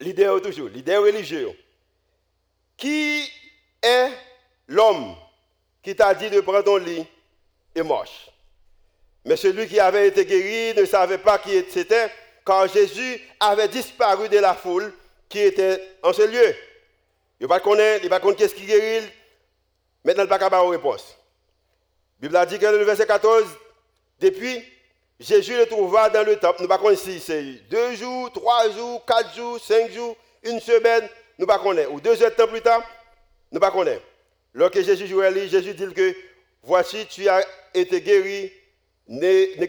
[0.00, 1.50] leader toujours, leader religieux,
[2.76, 3.30] qui
[3.82, 4.10] est
[4.66, 5.16] l'homme
[5.82, 7.06] qui t'a dit de prendre ton lit?
[7.78, 12.10] Et Mais celui qui avait été guéri ne savait pas qui c'était,
[12.44, 14.92] car Jésus avait disparu de la foule
[15.28, 16.54] qui était en ce lieu.
[17.40, 19.06] Il ne connaît pas qu'est-ce qui guérit.
[20.04, 21.16] Maintenant, il n'a pas avoir une réponse.
[22.20, 23.44] La Bible a dit que le verset 14,
[24.20, 24.62] depuis,
[25.20, 26.62] Jésus le trouva dans le temple.
[26.62, 30.60] Nous ne connaissons pas si c'est deux jours, trois jours, quatre jours, cinq jours, une
[30.60, 31.08] semaine.
[31.38, 31.94] Nous ne connaissons pas.
[31.94, 32.82] Ou deux heures de temps plus tard,
[33.52, 34.04] nous ne connaissons pas.
[34.54, 36.14] Lorsque Jésus jouait, Jésus dit que
[36.62, 37.44] voici, tu as
[37.74, 38.52] été guéri,
[39.08, 39.60] ne,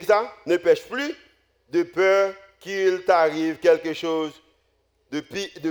[0.45, 1.15] ne, pêche plus,
[1.69, 4.33] de peur qu'il t'arrive quelque chose
[5.11, 5.21] de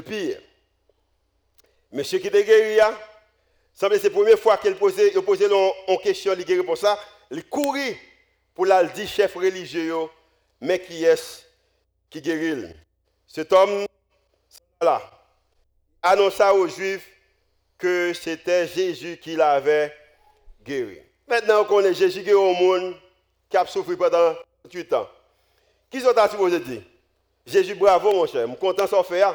[0.00, 0.40] pire.
[1.92, 2.96] Mais ce qui est guéri, hein,
[3.72, 6.98] c'est la première fois qu'il posait, posait en question, il pour ça,
[7.30, 7.96] il courit
[8.54, 9.94] pour la dire chef religieux,
[10.60, 11.42] mais qui est-ce
[12.10, 12.74] qui guérit
[13.26, 13.86] Cet homme,
[14.80, 15.00] là,
[16.02, 17.08] annonça aux Juifs
[17.78, 19.94] que c'était Jésus qui l'avait
[20.62, 20.98] guéri.
[21.28, 22.94] Maintenant qu'on est Jésus guéri au monde,
[23.50, 24.34] qui a souffert pendant
[24.72, 25.08] 8 ans.
[25.90, 26.82] Qui sont supposé dire
[27.46, 29.34] Jésus, bravo mon cher, je suis content de faire.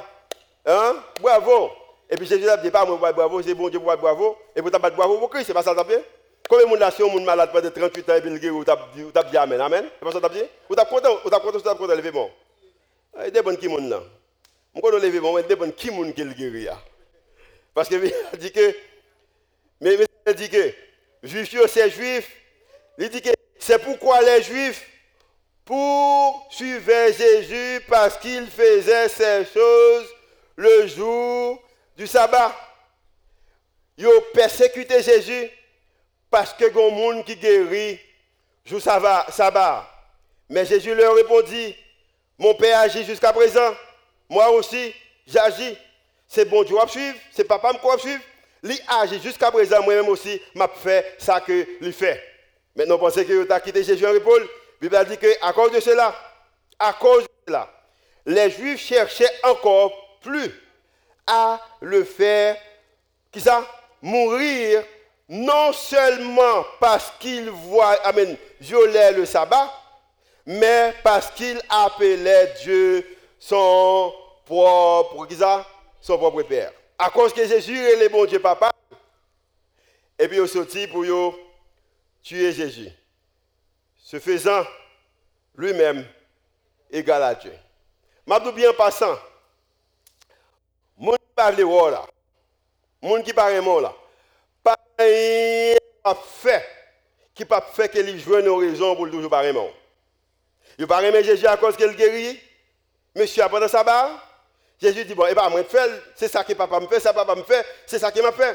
[0.65, 0.95] Hein?
[1.19, 1.71] Bravo.
[2.09, 4.37] Et puis Jésus a dit pas moi bravo, c'est bon Dieu bravo.
[4.55, 6.03] Et vous t'avez bravo pour Christ, c'est pas ça que dit
[6.47, 9.29] Combien de monde là, on malade pendant 38 ans et puis le guéri, vous avez
[9.29, 9.85] dit Amen, Amen?
[9.97, 10.43] C'est pas ça que dit?
[10.69, 12.29] Vous êtes content, vous êtes content, vous êtes content, levez-moi.
[13.25, 14.01] Il dépend qui monde là.
[14.75, 16.67] Je ne lever moi, il dépend qui monde qui le guéri.
[17.73, 17.95] Parce que
[18.33, 18.75] il dit que,
[19.81, 20.73] mais il dit que,
[21.23, 22.29] juifs, c'est juif.
[22.97, 23.09] Il
[23.57, 24.85] c'est pourquoi les juifs?
[25.65, 30.07] Poursuivaient Jésus parce qu'il faisait ces choses
[30.57, 31.63] le jour
[31.95, 32.53] du sabbat.
[33.97, 35.49] Ils ont persécuté Jésus
[36.29, 37.99] parce que les monde qui guérit
[38.65, 39.89] jour sabbat.
[40.49, 41.75] Mais Jésus leur répondit,
[42.37, 43.73] mon Père agit jusqu'à présent,
[44.27, 44.93] moi aussi
[45.25, 45.77] j'agis.
[46.27, 48.21] C'est bon Dieu à suivre, c'est papa qui suivre.
[48.63, 52.21] Il agit jusqu'à présent, moi-même aussi, m'a fait ça que lui fait.
[52.75, 54.47] Maintenant, pensez que tu as quitté Jésus en épaule.
[54.81, 56.15] La Bible dit qu'à cause de cela,
[56.79, 57.69] à cause de cela,
[58.25, 60.49] les Juifs cherchaient encore plus
[61.27, 62.57] à le faire,
[63.31, 63.65] qui ça,
[64.01, 64.83] mourir,
[65.29, 69.71] non seulement parce qu'il voit, amen, violait le sabbat,
[70.45, 73.05] mais parce qu'il appelait Dieu
[73.39, 74.13] son
[74.45, 75.65] propre, qui ça,
[76.01, 76.71] son propre père.
[77.05, 78.71] À cause que Jésus est le bon Dieu papa,
[80.17, 81.03] et puis il sorti pour
[82.23, 82.89] tuer Jésus.
[83.97, 84.63] Se faisant
[85.57, 86.07] lui-même
[86.89, 87.51] égal à Dieu.
[88.25, 89.19] M'a bien passant,
[90.97, 92.05] mon qui parle de là,
[93.01, 93.93] mon qui parle de là,
[94.63, 94.77] pas
[96.15, 96.65] fait,
[97.35, 99.69] qui pas fait que lui joue une raison pour toujours parler mon.
[100.77, 102.39] Il parle Jésus à cause qu'il guérit.
[103.13, 104.32] Monsieur, pendant sa barre,
[104.83, 107.35] Jésus dit, bon, eh ben, moi faire, c'est ça que papa me fait, ça papa
[107.35, 108.53] me fait, c'est ça qui m'a fait.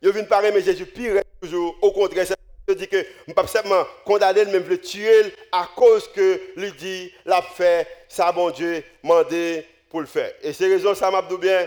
[0.00, 1.76] Il vient parler, mais Jésus pire toujours.
[1.82, 2.26] Au contraire,
[2.68, 6.70] je dis que je ne pas seulement condamner, mais le tuer à cause que lui
[6.72, 10.32] dit, l'a fait, ça bon Dieu, mandé pour le faire.
[10.42, 11.66] Et c'est raison, ça m'a dit bien,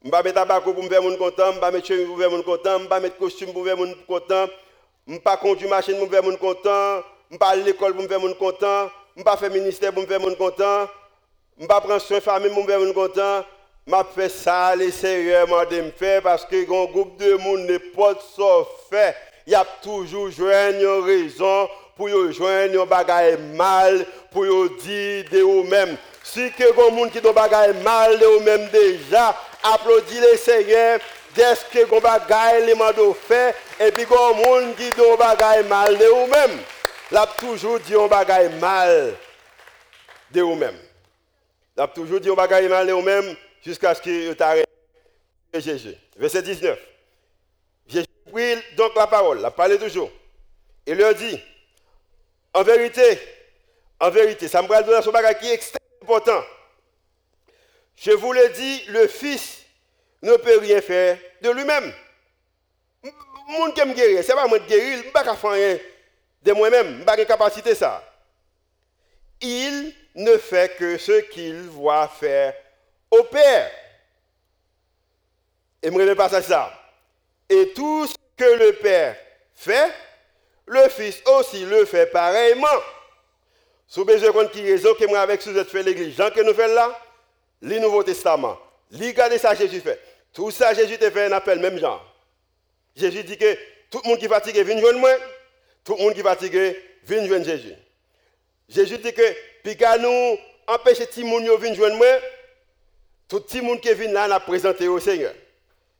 [0.00, 1.70] je ne vais pas mettre tabac pour me faire mon content, je ne vais pas
[1.72, 3.66] mettre cheveux pour me faire mon content, je ne vais pas mettre costume pour me
[3.66, 4.46] faire mon content,
[5.08, 7.48] je ne vais pas conduire machine pour me faire mon content, je ne vais pas
[7.48, 10.02] aller à l'école pour me faire mon content, je ne vais pas faire ministère pour
[10.02, 10.88] me faire mon content.
[11.56, 13.44] Je ne prendre soin de famille, je suis content.
[13.86, 17.78] Je fais ça, les sérieusement de me faire parce que un groupe de monde n'est
[17.78, 18.20] pas de
[18.90, 19.14] fait.
[19.46, 24.44] Il y a toujours une raison pour joindre un bagage mal, pour
[24.80, 25.96] dire de vous-même.
[26.24, 30.98] Si que un monde qui bagage mal de vous-même déjà, applaudis les seigneurs
[31.36, 32.92] dès que un bagage les m'a
[33.28, 36.58] fait, et puis un monde qui un bagage mal de vous-même.
[37.12, 39.14] Il a toujours dit un bagage mal
[40.32, 40.83] de vous-même.
[41.76, 44.68] Il a toujours dit va gagner mal au même jusqu'à ce qu'il t'arrête
[45.52, 45.94] Jésus.
[46.16, 46.78] Verset 19.
[47.86, 50.10] Jésus prit donc la parole, la parlé toujours.
[50.86, 51.38] Et leur dit,
[52.52, 53.18] en vérité,
[53.98, 56.44] en vérité, ça me de son bagage qui est extrêmement important.
[57.96, 59.64] Je vous le dis, le Fils
[60.22, 61.92] ne peut rien faire de lui-même.
[63.48, 65.78] Mon qui me guérir, c'est pas moi de guérir, je ne peux pas faire rien
[66.42, 68.02] de moi-même, je n'ai pas capacité ça.
[69.40, 72.54] Il ne fait que ce qu'il voit faire
[73.10, 73.70] au Père.
[75.82, 76.72] Et me pas ça.
[77.48, 79.16] Et tout ce que le Père
[79.54, 79.92] fait,
[80.66, 82.66] le Fils aussi le fait pareillement.
[83.86, 86.54] Si vous besoin de qui raison que moi avec sous fait l'église, Jean que nous
[86.54, 86.98] faisons là,
[87.60, 88.58] le Nouveau Testament.
[88.90, 90.00] Regardez ça Jésus fait.
[90.32, 92.00] Tout ça Jésus te fait un appel même Jean.
[92.96, 93.54] Jésus dit que
[93.90, 95.12] tout le monde qui est fatigué vient joindre moi.
[95.84, 97.74] Tout le monde qui est fatigué vient joindre Jésus.
[98.68, 99.22] Jésus dit que
[99.64, 102.20] puis nous empêcher tout le monde de venir.
[103.26, 105.32] Tout le monde qui vient là n'a présenté au Seigneur.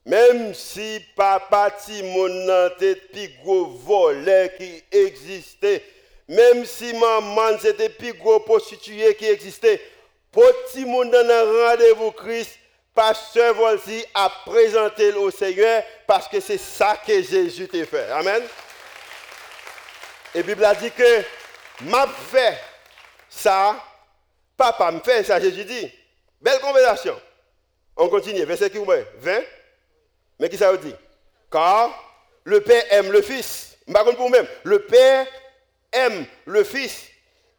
[0.05, 4.13] Même si papa Timon n'a plus gros
[4.59, 5.83] qui existait,
[6.29, 9.81] même si maman c'était plus gros prostituée qui existait,
[10.31, 12.59] petit monde dans un rendez-vous Christ,
[12.95, 18.11] pasteur Volsi a présenté au Seigneur parce que c'est ça que Jésus t'a fait.
[18.11, 18.43] Amen.
[20.35, 21.23] Et la Bible a dit que
[21.81, 22.59] m'a fait
[23.37, 23.77] ça,
[24.57, 25.93] papa me fait ça, Jésus dit.
[26.41, 27.21] Belle conversation.
[27.97, 29.43] On continue, verset 20.
[30.39, 30.97] Mais qui ça veut dire?
[31.51, 31.91] Car
[32.45, 33.77] le Père aime le Fils.
[34.17, 35.27] Pour même, le Père
[35.93, 37.09] aime le Fils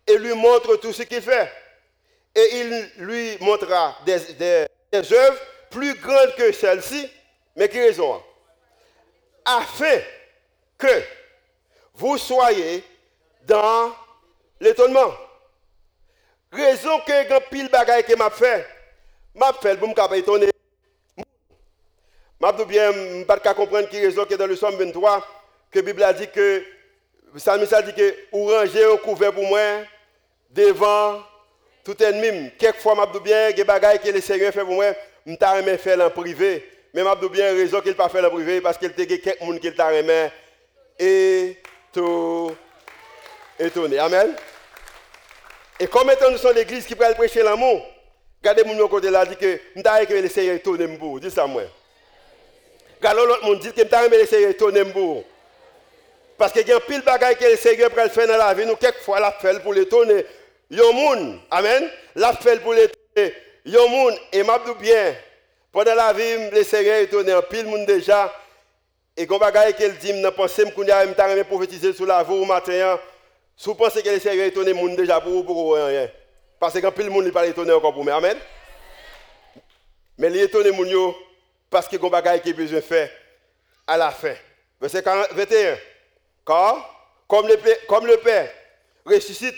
[0.07, 1.51] et lui montre tout ce qu'il fait.
[2.33, 7.09] Et il lui montrera des, des, œuvres plus grandes que celles-ci.
[7.55, 8.21] Mais qui raison?
[9.45, 9.99] Afin
[10.77, 11.03] que
[11.93, 12.83] vous soyez
[13.43, 13.95] dans
[14.59, 15.13] l'étonnement.
[16.55, 18.65] Raison que quand pile bagaille que m'a fait,
[19.33, 20.49] m'a fait pour me étonner.
[22.41, 22.91] Ne bien
[23.25, 25.25] pas comprendre qui raison que dans le Somme 23,
[25.71, 26.63] que Bible a dit que,
[27.37, 29.59] Salmis a dit que, ou ranger un couvert pour moi,
[30.51, 31.21] devant
[31.83, 32.51] tout ennemi.
[32.57, 34.93] Quelquefois, je bien, des que le Seigneur fait pour moi,
[35.25, 36.71] je ne faire en privé.
[36.93, 39.73] Mais je bien raison qu'il pas faire en privé parce qu'il y a quelqu'un qui
[39.73, 40.31] t'a remis
[40.97, 41.57] et
[41.91, 42.55] tout
[43.59, 43.99] étonné.
[43.99, 44.35] Amen.
[45.79, 47.85] Et comme étant nous sommes l'église qui peut prêcher l'amour,
[48.41, 50.87] regardez mon côté là, dit que je que le Seigneur étonné.
[51.21, 51.63] Dis ça moi.
[53.01, 54.83] Quand l'autre monde dit que je vais essayer de tourner
[56.37, 58.75] Parce qu'il y a pile choses que le Seigneur peut faire dans la vie, nous,
[58.75, 60.25] quelquefois, la fait pour les tourner.
[60.71, 63.33] Yon moun, amen, la fait pour les tourner.
[63.65, 65.15] Yon moun, et m'a bien,
[65.71, 68.33] pendant la vie, le Seigneur est tourné en pile monde déjà.
[69.17, 72.45] Et quand bagaille qu'elle dit, je pense que je vais prophétiser sur la voie au
[72.45, 72.99] matin.
[73.57, 76.09] Si vous pensez que le Seigneur est tourné monde déjà pour vous, pour rien.
[76.59, 78.15] Parce que pile monde, il pas étonné encore pour moi.
[78.15, 78.37] Amen.
[80.17, 81.13] Mais il étonné, moun
[81.69, 83.09] parce que y qui est besoin de faire
[83.87, 84.35] à la fin.
[84.79, 85.77] Verset 21.
[86.45, 88.49] Car, comme le, Père, comme le Père
[89.05, 89.55] ressuscite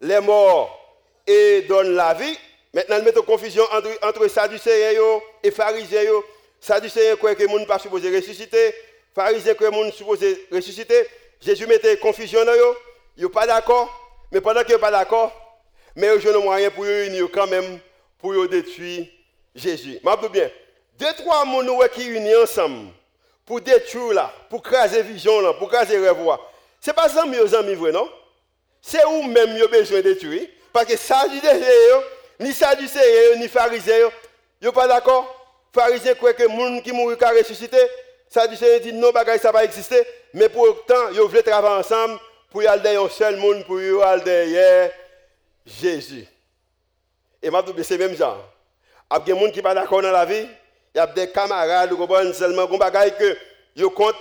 [0.00, 0.78] les morts
[1.26, 2.38] et donne la vie,
[2.74, 4.24] maintenant il met en confusion entre, entre
[5.42, 6.02] et pharisiens.
[6.60, 8.74] Sadducéens croient que le monde pas supposé ressusciter,
[9.14, 11.08] pharisiens croient que le monde supposé ressusciter.
[11.42, 12.76] Jésus mettait confusion dans eux,
[13.16, 13.90] ils pas d'accord,
[14.30, 15.32] mais pendant qu'ils sont pas d'accord,
[15.96, 17.80] mais ils ont moyen pour unir quand même,
[18.18, 19.06] pour détruire
[19.54, 19.98] Jésus.
[20.02, 20.50] Je bien,
[20.98, 22.90] deux, trois personnes qui unis ensemble
[23.44, 26.16] pour détruire là, pour craser vision là, pour craser rêve.
[26.80, 28.08] Ce n'est pas ça aux amis vrai, non?
[28.80, 30.48] C'est où même vous besoin de détruire?
[30.72, 31.40] Parce que ça dit
[32.40, 34.10] ni Sadducéens, ni pharisiens,
[34.60, 35.38] ils sont pas d'accord.
[35.74, 37.78] Pharisiens croient que les gens qui mourent ressuscité.
[38.32, 38.40] Ressusciter.
[38.40, 40.02] Sadducéens disent non, ça va exister.
[40.34, 42.18] Mais pourtant, ils veulent travailler ensemble
[42.50, 44.90] pour y aller un seul monde, pour y aller derrière
[45.66, 46.26] Jésus.
[47.42, 48.36] Et ma c'est même ça.
[49.10, 50.46] Il y a des gens qui ne sont pas d'accord dans la vie.
[50.94, 53.36] Il y a des camarades, vous comprenez, seulement, des bagaille que
[53.76, 54.14] vous compte,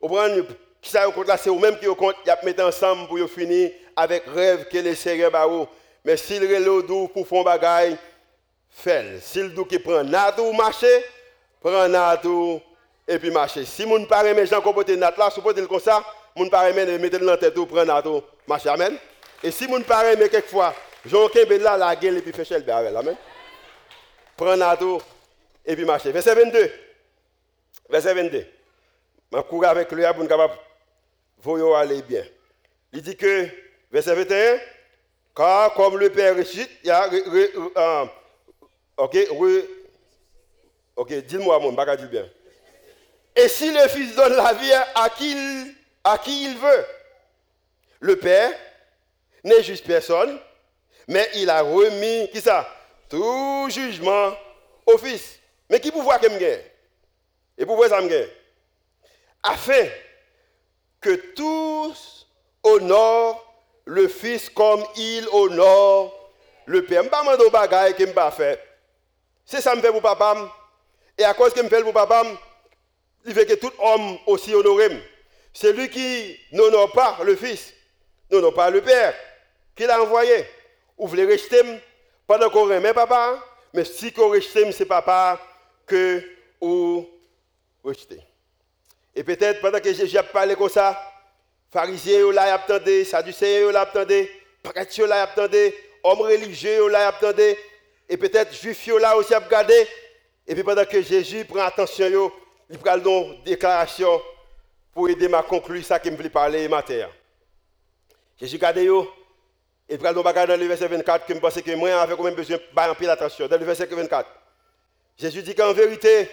[0.00, 0.42] vous comprenez,
[0.80, 4.68] qui ça là, c'est vous-même qui vous compte, vous mettre ensemble pour finir avec rêve
[4.68, 5.46] que le Seigneur ba
[6.04, 7.96] Mais s'il relève doux pour faire bagaille,
[8.70, 9.18] fait.
[9.20, 11.04] S'il doux qui prend natou marcher,
[11.60, 12.60] prend natou
[13.08, 13.64] et puis marcher.
[13.64, 16.04] Si mon parent mes gens comportent nat là, supposez le comme ça,
[16.36, 18.68] mon parent mais mettez le dans tête ou prend natou marcher.
[18.68, 18.96] Amen.
[19.42, 20.74] Et si mon parent mais quelquefois,
[21.06, 23.16] Jean Kembe là la gueule et puis fait chel Amen.
[24.36, 25.00] Prend natou
[25.64, 26.12] et puis marcher.
[26.12, 26.70] Verset 22.
[27.88, 28.46] Verset 22.
[29.32, 30.54] Je cours avec lui pour capable
[31.42, 32.24] vous aller bien.
[32.92, 33.48] Il dit que,
[33.90, 34.58] verset 21,
[35.36, 37.08] car comme le Père ressuscite, il y a.
[37.10, 38.06] Euh,
[38.96, 39.16] ok,
[40.96, 42.28] ok, dis-moi, mon pas dire bien.
[43.38, 45.08] Et si le Fils donne la vie à
[46.18, 46.86] qui il, veut,
[48.00, 48.50] le Père
[49.44, 50.40] n'est juste personne,
[51.06, 52.68] mais il a remis, qui ça?
[53.08, 54.32] Tout jugement
[54.84, 55.38] au Fils.
[55.70, 56.60] Mais qui pouvoir que me
[57.56, 58.28] Et pouvoir ça me
[59.44, 59.86] Afin
[61.00, 62.26] que tous
[62.64, 66.32] honorent le Fils comme il honore
[66.66, 67.02] le Père.
[67.02, 68.58] Je ne pas de bagaille que je pas faire.
[69.44, 70.34] C'est ça que je fais pour papa.
[71.16, 72.24] Et à cause que je fais pour papa,
[73.24, 74.88] il fait que tout homme aussi honoré.
[75.52, 77.74] Celui qui n'honore pas le Fils,
[78.30, 79.14] n'honore pas le Père,
[79.74, 80.44] qui l'a envoyé.
[80.96, 81.60] Vous voulez rester
[82.26, 85.40] pendant qu'on remet papa, mais si qu'on reste, c'est papa
[85.86, 86.22] que
[86.60, 87.08] vous
[87.82, 88.20] rejetez.
[89.14, 91.00] Et peut-être pendant que Jésus a parlé comme ça,
[91.72, 94.30] pharisiens là attendez, sadducéens là attendez,
[94.62, 97.58] prêtre là attendait, homme religieux là attendait,
[98.08, 99.88] et peut-être juif là aussi a regardé.
[100.46, 102.32] Et puis pendant que Jésus prend attention,
[102.70, 104.20] il prend une déclaration
[104.92, 107.08] pour aider à conclure ça qui me voulait parler matin.
[108.40, 109.10] Jésus regarde yo,
[109.88, 112.94] et prend dans le verset 24 que je pense que moi avec même besoin de
[112.94, 113.48] peu attention.
[113.48, 114.28] Dans le verset 24,
[115.16, 116.28] Jésus dit qu'en vérité,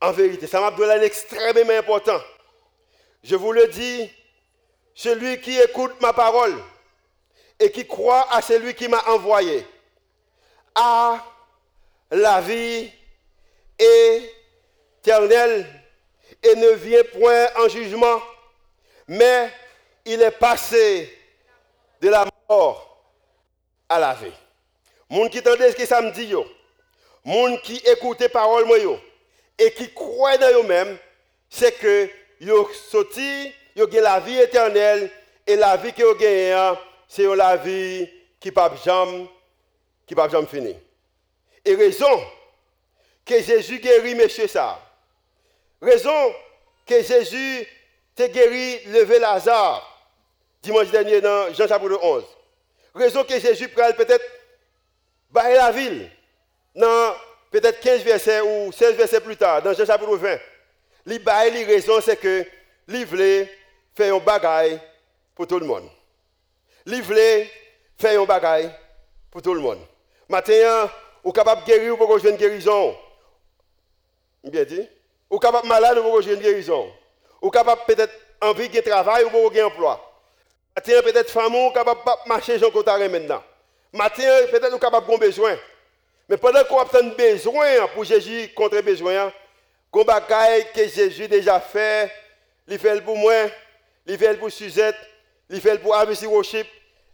[0.00, 2.20] en vérité, ça m'a donné extrêmement important.
[3.22, 4.10] Je vous le dis,
[4.94, 6.56] celui qui écoute ma parole
[7.60, 9.66] et qui croit à celui qui m'a envoyé
[10.74, 11.24] a
[12.10, 12.90] la vie
[15.06, 18.20] et ne vient point en jugement,
[19.06, 19.50] mais
[20.04, 21.12] il est passé
[22.00, 23.04] de la mort
[23.88, 24.32] à la vie.
[25.10, 26.32] Moun qui entendait ce que ça me dit.
[27.24, 28.78] Moun qui écoute parole moi
[29.58, 30.96] et qui croit dans eux-mêmes,
[31.48, 32.08] c'est que
[32.40, 35.10] yo sorti yo la vie éternelle
[35.46, 36.76] et la vie que yo gagne
[37.08, 38.08] c'est la vie
[38.38, 39.28] qui pas jamais
[40.06, 40.76] qui pas jamais finir.
[41.64, 42.22] Et raison
[43.24, 44.87] que Jésus guérit monsieur ça.
[45.80, 46.34] Raison
[46.86, 47.66] que Jésus
[48.14, 49.84] te guéri levé Lazare
[50.62, 52.24] dimanche dernier dans Jean chapitre 11.
[52.94, 54.24] Raison que Jésus prend peut-être
[55.34, 56.10] la ville
[56.74, 57.14] dans
[57.50, 60.38] peut-être 15 versets ou 16 versets plus tard dans Jean chapitre 20.
[61.06, 62.44] Les raison, c'est que
[62.88, 63.48] li voulait
[63.94, 64.80] faire un bagaille
[65.34, 65.88] pour tout le monde.
[66.86, 67.50] Li voulait
[67.96, 68.70] faire un bagaille
[69.30, 69.80] pour tout le monde.
[70.28, 70.90] Maintenant,
[71.24, 72.96] ou capable de guérir ou pour une guérison.
[74.44, 74.86] Bien dit.
[75.30, 76.90] Ou capable malade ou jouer une guérison.
[77.42, 80.04] Ou capable peut-être envie de travail ou pour un emploi.
[80.74, 83.42] Maintenant, peut-être femme ou capable de marcher Jean Cotard maintenant.
[83.92, 85.56] Maintenant, peut-être ou capable de besoin.
[86.28, 89.32] Mais pendant qu'on a besoin pour Jésus contre besoin,
[89.90, 92.12] Gon que Jésus déjà fait,
[92.66, 93.32] il fait pour moi,
[94.06, 94.96] il fait pour Suzette,
[95.48, 96.66] il fait pour ABC Worship,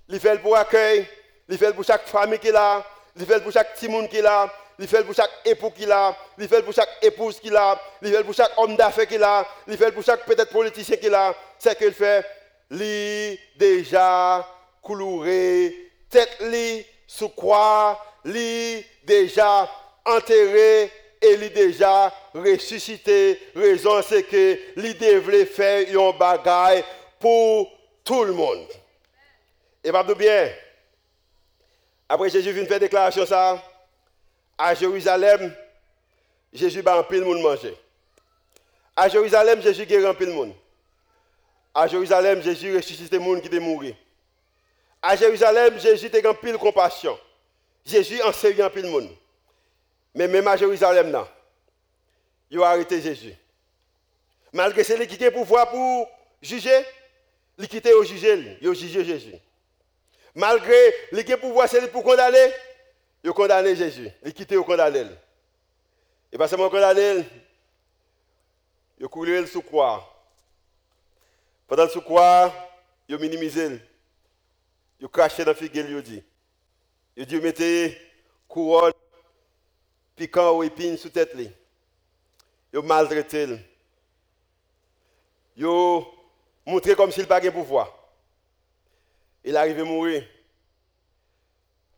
[0.09, 1.07] il fait pour accueil,
[1.49, 2.85] il fait pour chaque famille qu'il a,
[3.17, 6.17] il fait pour chaque petit monde qu'il a, il fait pour chaque époux qu'il a,
[6.39, 9.47] il fait pour chaque épouse qu'il a, il fait pour chaque homme d'affaires qu'il a,
[9.69, 12.25] il fait pour chaque peut-être politicien qu'il a, c'est qu'il fait,
[12.71, 14.47] lui déjà
[14.83, 19.71] coulouré, tête li sous croix, lui déjà
[20.05, 23.41] enterré et il déjà ressuscité.
[23.55, 26.85] Raison c'est que l'idée voulait faire un bagaille
[27.19, 27.71] pour
[28.05, 28.69] tout le monde.
[29.83, 30.51] Et pas bien.
[32.09, 33.63] Après Jésus vient faire déclaration ça,
[34.59, 35.55] à Jérusalem,
[36.53, 37.77] Jésus va en pile monde manger.
[38.97, 40.55] À Jérusalem, Jésus guérit en pile monde.
[41.75, 43.83] À Jérusalem, Jésus ressuscité monde qui était mort.
[45.03, 47.19] À Jérusalem, Jésus a en pile compassion.
[47.85, 49.11] Jésus enseigne en pile monde.
[50.15, 51.29] Mais même à Jérusalem, là,
[52.51, 53.35] ils ont arrêté Jésus.
[54.53, 56.09] Malgré celui qui a pouvoir pour
[56.41, 56.85] juger,
[57.59, 59.35] ils quitté au juger, ils ont jugé Jésus.
[60.37, 60.77] Malgré
[61.11, 62.53] les qui pouvoir pour condamner,
[63.25, 64.11] ils ont condamné Jésus.
[64.23, 65.07] Ils quitté au condamné?
[66.31, 67.25] Et pas seulement condamné,
[68.99, 70.11] ils ont le sous croix.
[71.67, 72.53] Pendant sous croix,
[73.09, 73.81] ils ont minimisé.
[75.01, 76.23] Ils ont craché dans la figure, ils ont dit.
[77.17, 77.99] Ils ont dit, mettez
[78.47, 78.93] couronne
[80.15, 81.35] piquant ou épine sous tête.
[81.35, 83.59] Ils ont maltraité.
[85.57, 86.07] Ils ont
[86.67, 87.91] montré comme s'il n'avait pas de pouvoir.
[89.43, 90.29] Il arrive à mourir.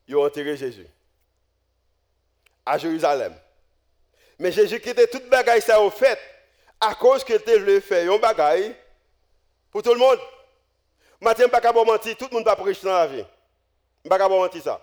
[0.06, 0.86] Ils ont enterré Jésus.
[2.66, 3.34] À Jérusalem.
[4.38, 6.18] Mais Jésus qui était toute bagaille ça au fait
[6.80, 8.74] à cause qu'il était le faire un bagaille
[9.70, 10.18] pour tout le monde.
[11.20, 13.24] Matin, je ne pas mentir, tout le monde va prêcher dans la vie.
[14.04, 14.80] Je ne pas mentir ça.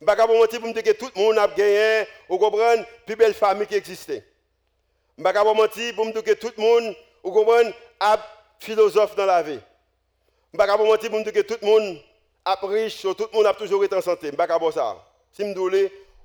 [0.00, 2.38] Je ne vais pas mentir pour me dire que tout le monde a gagné, vous
[2.38, 4.24] comprenez, plus belle famille qui existait.
[5.16, 8.18] Je ne vais pas mentir pour me dire que tout le monde, vous comprenez, a
[8.58, 9.60] philosophe dans la vie.
[10.52, 11.98] Je ne vais pas mentir pour me dire que tout le monde
[12.44, 14.26] a riche, tout le monde a toujours été en santé.
[14.26, 14.96] Je ne vais pas ça.
[15.32, 15.42] Si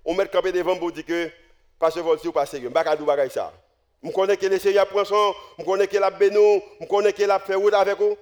[0.07, 1.29] on met campé devant pour dire que
[1.77, 2.69] pasteur Volsi ou pas sérieux.
[2.73, 3.53] Je ne vais pas dire ça.
[4.01, 7.23] Je connais que les seigneurs prennent son, je connais que la bénou, je connais que
[7.23, 8.17] la fait route avec vous.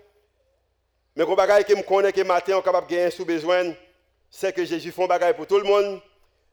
[1.16, 3.74] Mais je connais que matin, on capable gagner sous besoin
[4.30, 6.02] c'est que Jésus fait un bagage pour tout le monde.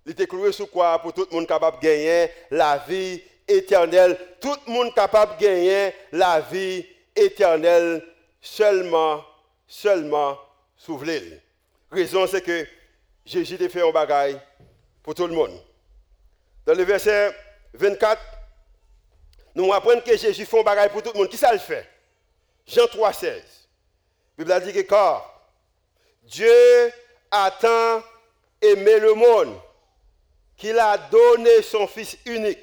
[0.07, 1.01] Il était cloué sous quoi?
[1.01, 4.16] Pour tout le monde capable de gagner la vie éternelle.
[4.41, 8.05] Tout le monde capable de gagner la vie éternelle
[8.41, 9.24] seulement,
[9.66, 10.39] seulement
[11.03, 11.41] l'île.
[11.91, 12.66] Raison c'est que
[13.24, 14.37] Jésus a fait un bagage
[15.03, 15.59] pour tout le monde.
[16.67, 17.35] Dans le verset
[17.75, 18.21] 24,
[19.55, 21.29] nous apprenons que Jésus fait un bagage pour tout le monde.
[21.29, 21.89] Qui ça le fait?
[22.67, 23.43] Jean 3, 16.
[24.39, 25.51] La Bible dit que car
[26.23, 26.93] Dieu
[27.31, 28.03] a tant
[28.61, 29.59] aimé le monde
[30.57, 32.59] qu'il a donné son Fils unique,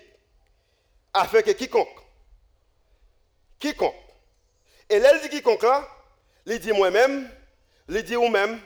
[1.13, 1.87] afin que quiconque,
[3.59, 3.93] quiconque,
[4.89, 5.65] et là, il dit quiconque,
[6.45, 7.29] il dit moi-même,
[7.89, 8.59] il dit vous-même,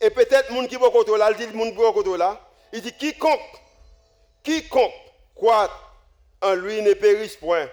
[0.00, 2.40] Et peut-être monde qui côté là, il dit monde qui côté là,
[2.76, 3.40] il dit quiconque
[4.42, 4.92] quiconque
[5.34, 5.70] croit
[6.42, 7.68] en lui ne périsse point,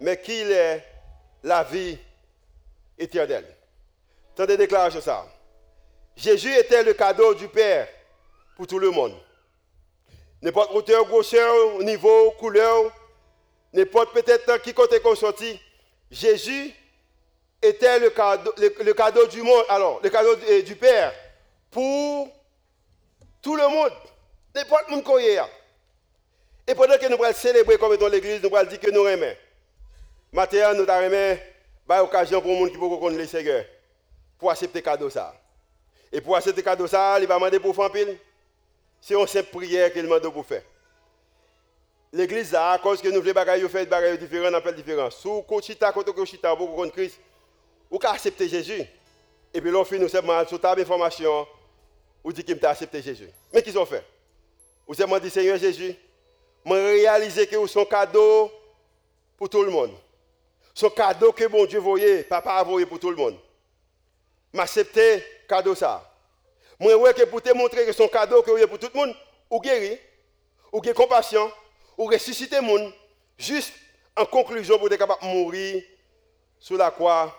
[0.00, 0.84] mais qu'il est
[1.42, 1.98] la vie
[2.98, 3.46] éternelle.
[4.34, 5.26] Tendez déclaration ça.
[6.16, 7.86] Jésus était le cadeau du Père
[8.56, 9.14] pour tout le monde.
[10.40, 12.90] N'importe hauteur, grosseur, niveau, couleur,
[13.72, 15.60] n'importe peut-être qui côté qu'on sorti,
[16.10, 16.72] Jésus
[17.60, 21.12] était le cadeau, le, cadeau, du monde, alors le cadeau du, du Père
[21.70, 22.28] pour
[23.40, 23.92] tout le monde.
[24.54, 28.80] N'importe monde qu'on Et pendant que nous allons célébrer comme dans l'église, nous allons dire
[28.80, 29.34] que nous aimons.
[30.32, 31.38] Maintenant, nous avons
[31.86, 33.64] bah, occasion pour les gens qui peuvent connaître le Seigneur
[34.38, 35.34] pour accepter le cadeau ça.
[36.10, 37.90] Et pour accepter le cadeau ça, il va demander pour faire.
[39.00, 40.62] C'est une simple prière qu'il demande pour faire.
[42.12, 45.10] L'église à cause que nous voulons faire des choses différentes, on appelle différents.
[45.10, 47.18] Si vous chita, quand vous chita, vous contre Christ,
[47.90, 48.84] vous pouvez accepter Jésus.
[49.54, 51.46] Et puis l'on fait nous seulement sur table information,
[52.22, 53.28] vous dites qu'il m'a accepté Jésus.
[53.52, 54.04] Mais qu'est-ce qu'on fait?
[54.86, 55.94] Vous avez dit Seigneur Jésus,
[56.64, 58.50] je réaliser que vous un cadeau
[59.36, 59.92] pour tout le monde.
[60.74, 63.38] Son cadeau que bon Dieu voyait, papa a voyé pour tout le monde.
[64.52, 66.08] M'accepter cadeau ça.
[66.78, 69.14] Moi, que pour te montrer que son cadeau que vous pour tout le monde,
[69.50, 69.98] ou guéri,
[70.72, 71.50] ou avez compassion,
[71.96, 72.92] ou ressusciter le monde,
[73.38, 73.72] juste
[74.16, 75.82] en conclusion pour être capable de mourir
[76.58, 77.36] sur la croix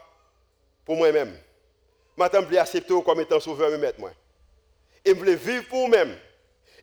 [0.86, 1.38] pour moi-même.
[2.16, 4.00] Maintenant, je voulais accepter comme étant sauveur et maître.
[4.00, 4.12] Moi.
[5.04, 6.16] Et je voulais vivre pour moi-même.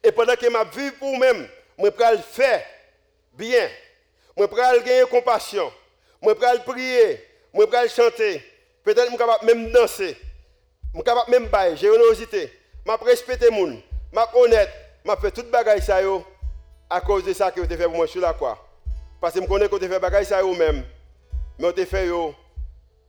[0.02, 1.48] Et pendant que je vis pour moi-même,
[1.78, 2.64] je vais faire
[3.34, 3.68] bien.
[4.36, 5.70] Je vais gagner compassion.
[6.22, 6.34] Je vais
[6.64, 7.26] prier.
[7.54, 8.42] Je vais chanter.
[8.82, 10.16] Peut-être que je suis capable même danser.
[10.92, 12.52] Je suis capable même de générosité.
[12.86, 13.82] Je vais respecter les gens.
[14.12, 14.70] Je vais honnête.
[15.04, 15.98] Je vais faire tout bagaille ça
[16.88, 18.58] à cause de ça que vous avez fait pour moi sur la croix.
[19.20, 20.84] Parce que je connais que vous avez fait bagaille ça même.
[21.58, 22.08] Mais vous avez fait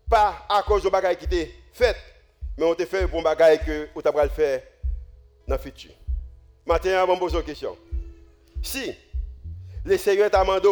[0.10, 1.96] pas à cause de bagaille qui était fait,
[2.58, 4.62] mais on te fait pour bagaille que vous avez faire
[5.48, 5.92] dans le futur.
[6.66, 7.78] Maintenant, je vais poser une question.
[8.62, 8.96] Si
[9.84, 10.70] le Seigneur t'a demandé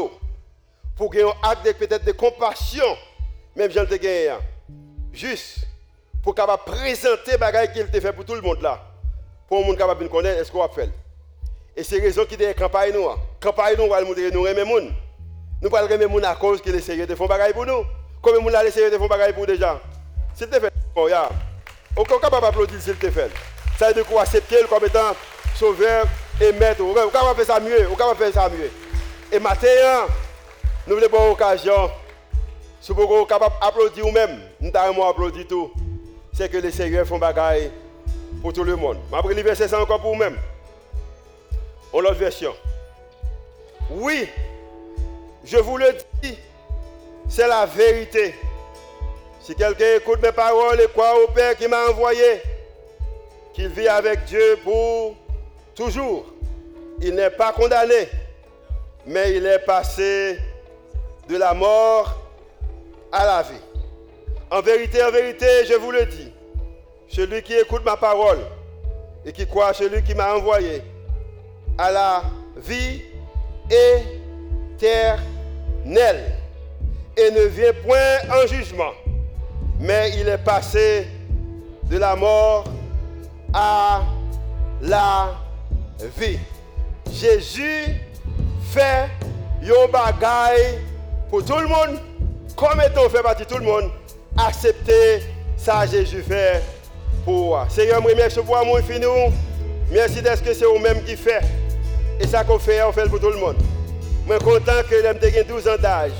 [0.96, 2.86] pour qu'il ait un acte peut-être de compassion,
[3.56, 4.34] même j'en ai gagné,
[5.12, 5.68] juste
[6.22, 8.84] pour qu'il présenter bagaille qu'il te fait pour tout le monde là,
[9.48, 10.90] pour le monde capable de connaître, est-ce qu'on va faire?
[11.76, 13.08] Et c'est raison qui dit campagne nous.
[13.08, 13.18] Hein.
[13.42, 14.92] Campagne nous, on va montrer nous aimer monde.
[15.62, 17.84] Nous pas aimer monde à cause que le Seigneur te fait bagaille pour nous.
[18.22, 19.80] Combien de monde a essayé de faire bagaille pour déjà?
[20.36, 20.72] S'il te fait,
[21.10, 21.30] ya.
[21.96, 23.32] Aucun capable d'applaudir s'il te fait.
[23.78, 25.16] Ça veut dire qu'on accepter comme étant
[25.56, 26.06] sauveur
[26.42, 26.82] et maître.
[26.84, 27.88] On va faire ça mieux.
[27.92, 28.72] On va faire ça mieux.
[29.32, 30.08] Et maintenant,
[30.88, 31.92] nous voulons avoir l'occasion,
[32.82, 35.72] si vous êtes capable d'applaudir vous-même, nous avons applaudir tout.
[36.34, 37.72] C'est que les Seigneur font bagaille
[38.42, 38.98] pour tout le monde.
[39.12, 40.38] Je vais verset ça encore pour vous-même.
[41.92, 42.54] On l'autre version.
[43.92, 44.30] Oui,
[45.44, 46.38] je vous le dis,
[47.28, 48.36] c'est la vérité.
[49.42, 52.42] Si quelqu'un écoute mes paroles et croit au Père qui m'a envoyé,
[53.54, 55.16] qu'il vit avec Dieu pour
[55.80, 56.26] toujours,
[57.02, 58.10] il n'est pas condamné,
[59.06, 60.38] mais il est passé
[61.30, 62.20] de la mort
[63.14, 63.62] à la vie.
[64.52, 66.34] En vérité, en vérité, je vous le dis,
[67.08, 68.40] celui qui écoute ma parole
[69.26, 70.84] et qui croit celui qui m'a envoyé
[71.78, 72.24] à la
[72.58, 73.02] vie
[74.76, 76.36] éternelle
[77.16, 78.92] et ne vient point en jugement,
[79.80, 81.08] mais il est passé
[81.90, 82.66] de la mort
[83.54, 84.02] à
[84.82, 85.49] la vie.
[87.12, 87.96] Jésus
[88.72, 89.10] fait
[89.62, 90.80] yon bagaille
[91.30, 92.00] pour tout le monde,
[92.56, 93.92] comme étant fait partie tout le monde,
[94.38, 95.24] accepter
[95.58, 96.62] ça Jésus fait
[97.26, 97.68] pour moi.
[97.70, 99.06] Seigneur, merci pour moi fini.
[99.92, 101.42] Merci d'être que c'est vous-même qui fait.
[102.20, 103.56] Et ça qu'on fait, on fait pour tout le monde.
[104.28, 106.12] Je suis content que ait 12 ans d'âge.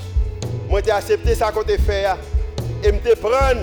[0.84, 2.06] J'ai accepté ça qu'on fait.
[2.82, 3.60] Et je prendre.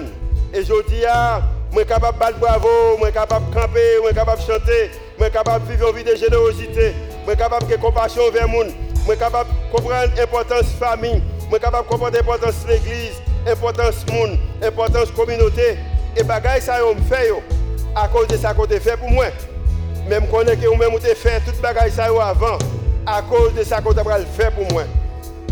[0.53, 4.05] Et je dis, je suis capable de battre bravo, je suis capable de camper, je
[4.05, 6.93] suis capable de chanter, je suis capable de vivre une vie de générosité,
[7.23, 10.81] je suis capable de compassion vers le monde, je suis capable de comprendre l'importance de
[10.81, 15.25] la famille, je suis capable de comprendre l'importance de l'église, l'importance monde, l'importance de la
[15.25, 15.77] communauté.
[16.15, 17.31] Et bagaille ça, me fait
[17.95, 19.25] à cause de ça qu'on fait pour moi.
[20.07, 22.57] Même je connais que vous-même, vous avez fait toute bagaille ça avant,
[23.05, 24.83] à cause de ça qu'on a fait pour moi.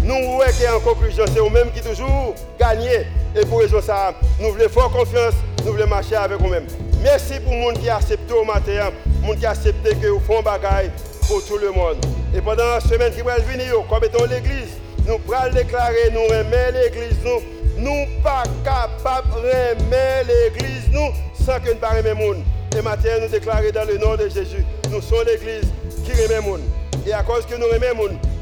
[0.01, 3.07] Nous, voyons en conclusion, c'est nous-mêmes qui toujours gagné.
[3.35, 5.33] Et pour raison ça, nous voulons faire confiance,
[5.65, 6.67] nous voulons marcher avec nous-mêmes.
[7.01, 8.91] Merci pour le monde qui a accepté au matin,
[9.21, 10.91] le monde qui a accepté que vous font bagaille
[11.27, 11.97] pour tout le monde.
[12.35, 16.71] Et pendant la semaine qui va venir, comme étant l'église, nous pourrons déclarer, nous remet
[16.71, 17.41] l'église, nous,
[17.77, 21.11] nous pas capables de remettre l'église, nous,
[21.43, 22.43] sans que nous ne pas le monde.
[22.77, 25.71] Et matin, nous déclarer dans le nom de Jésus, nous sommes l'église
[26.03, 26.61] qui remet monde.
[27.07, 27.93] Et à cause que nous remet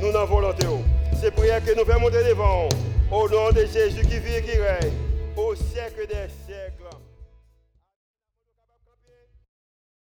[0.02, 0.66] nous n'en volonté
[1.22, 2.68] ces prières que nous faisons monter devant.
[3.12, 4.92] Au nom de Jésus qui vit et qui règne
[5.38, 6.83] au siècle des siècles.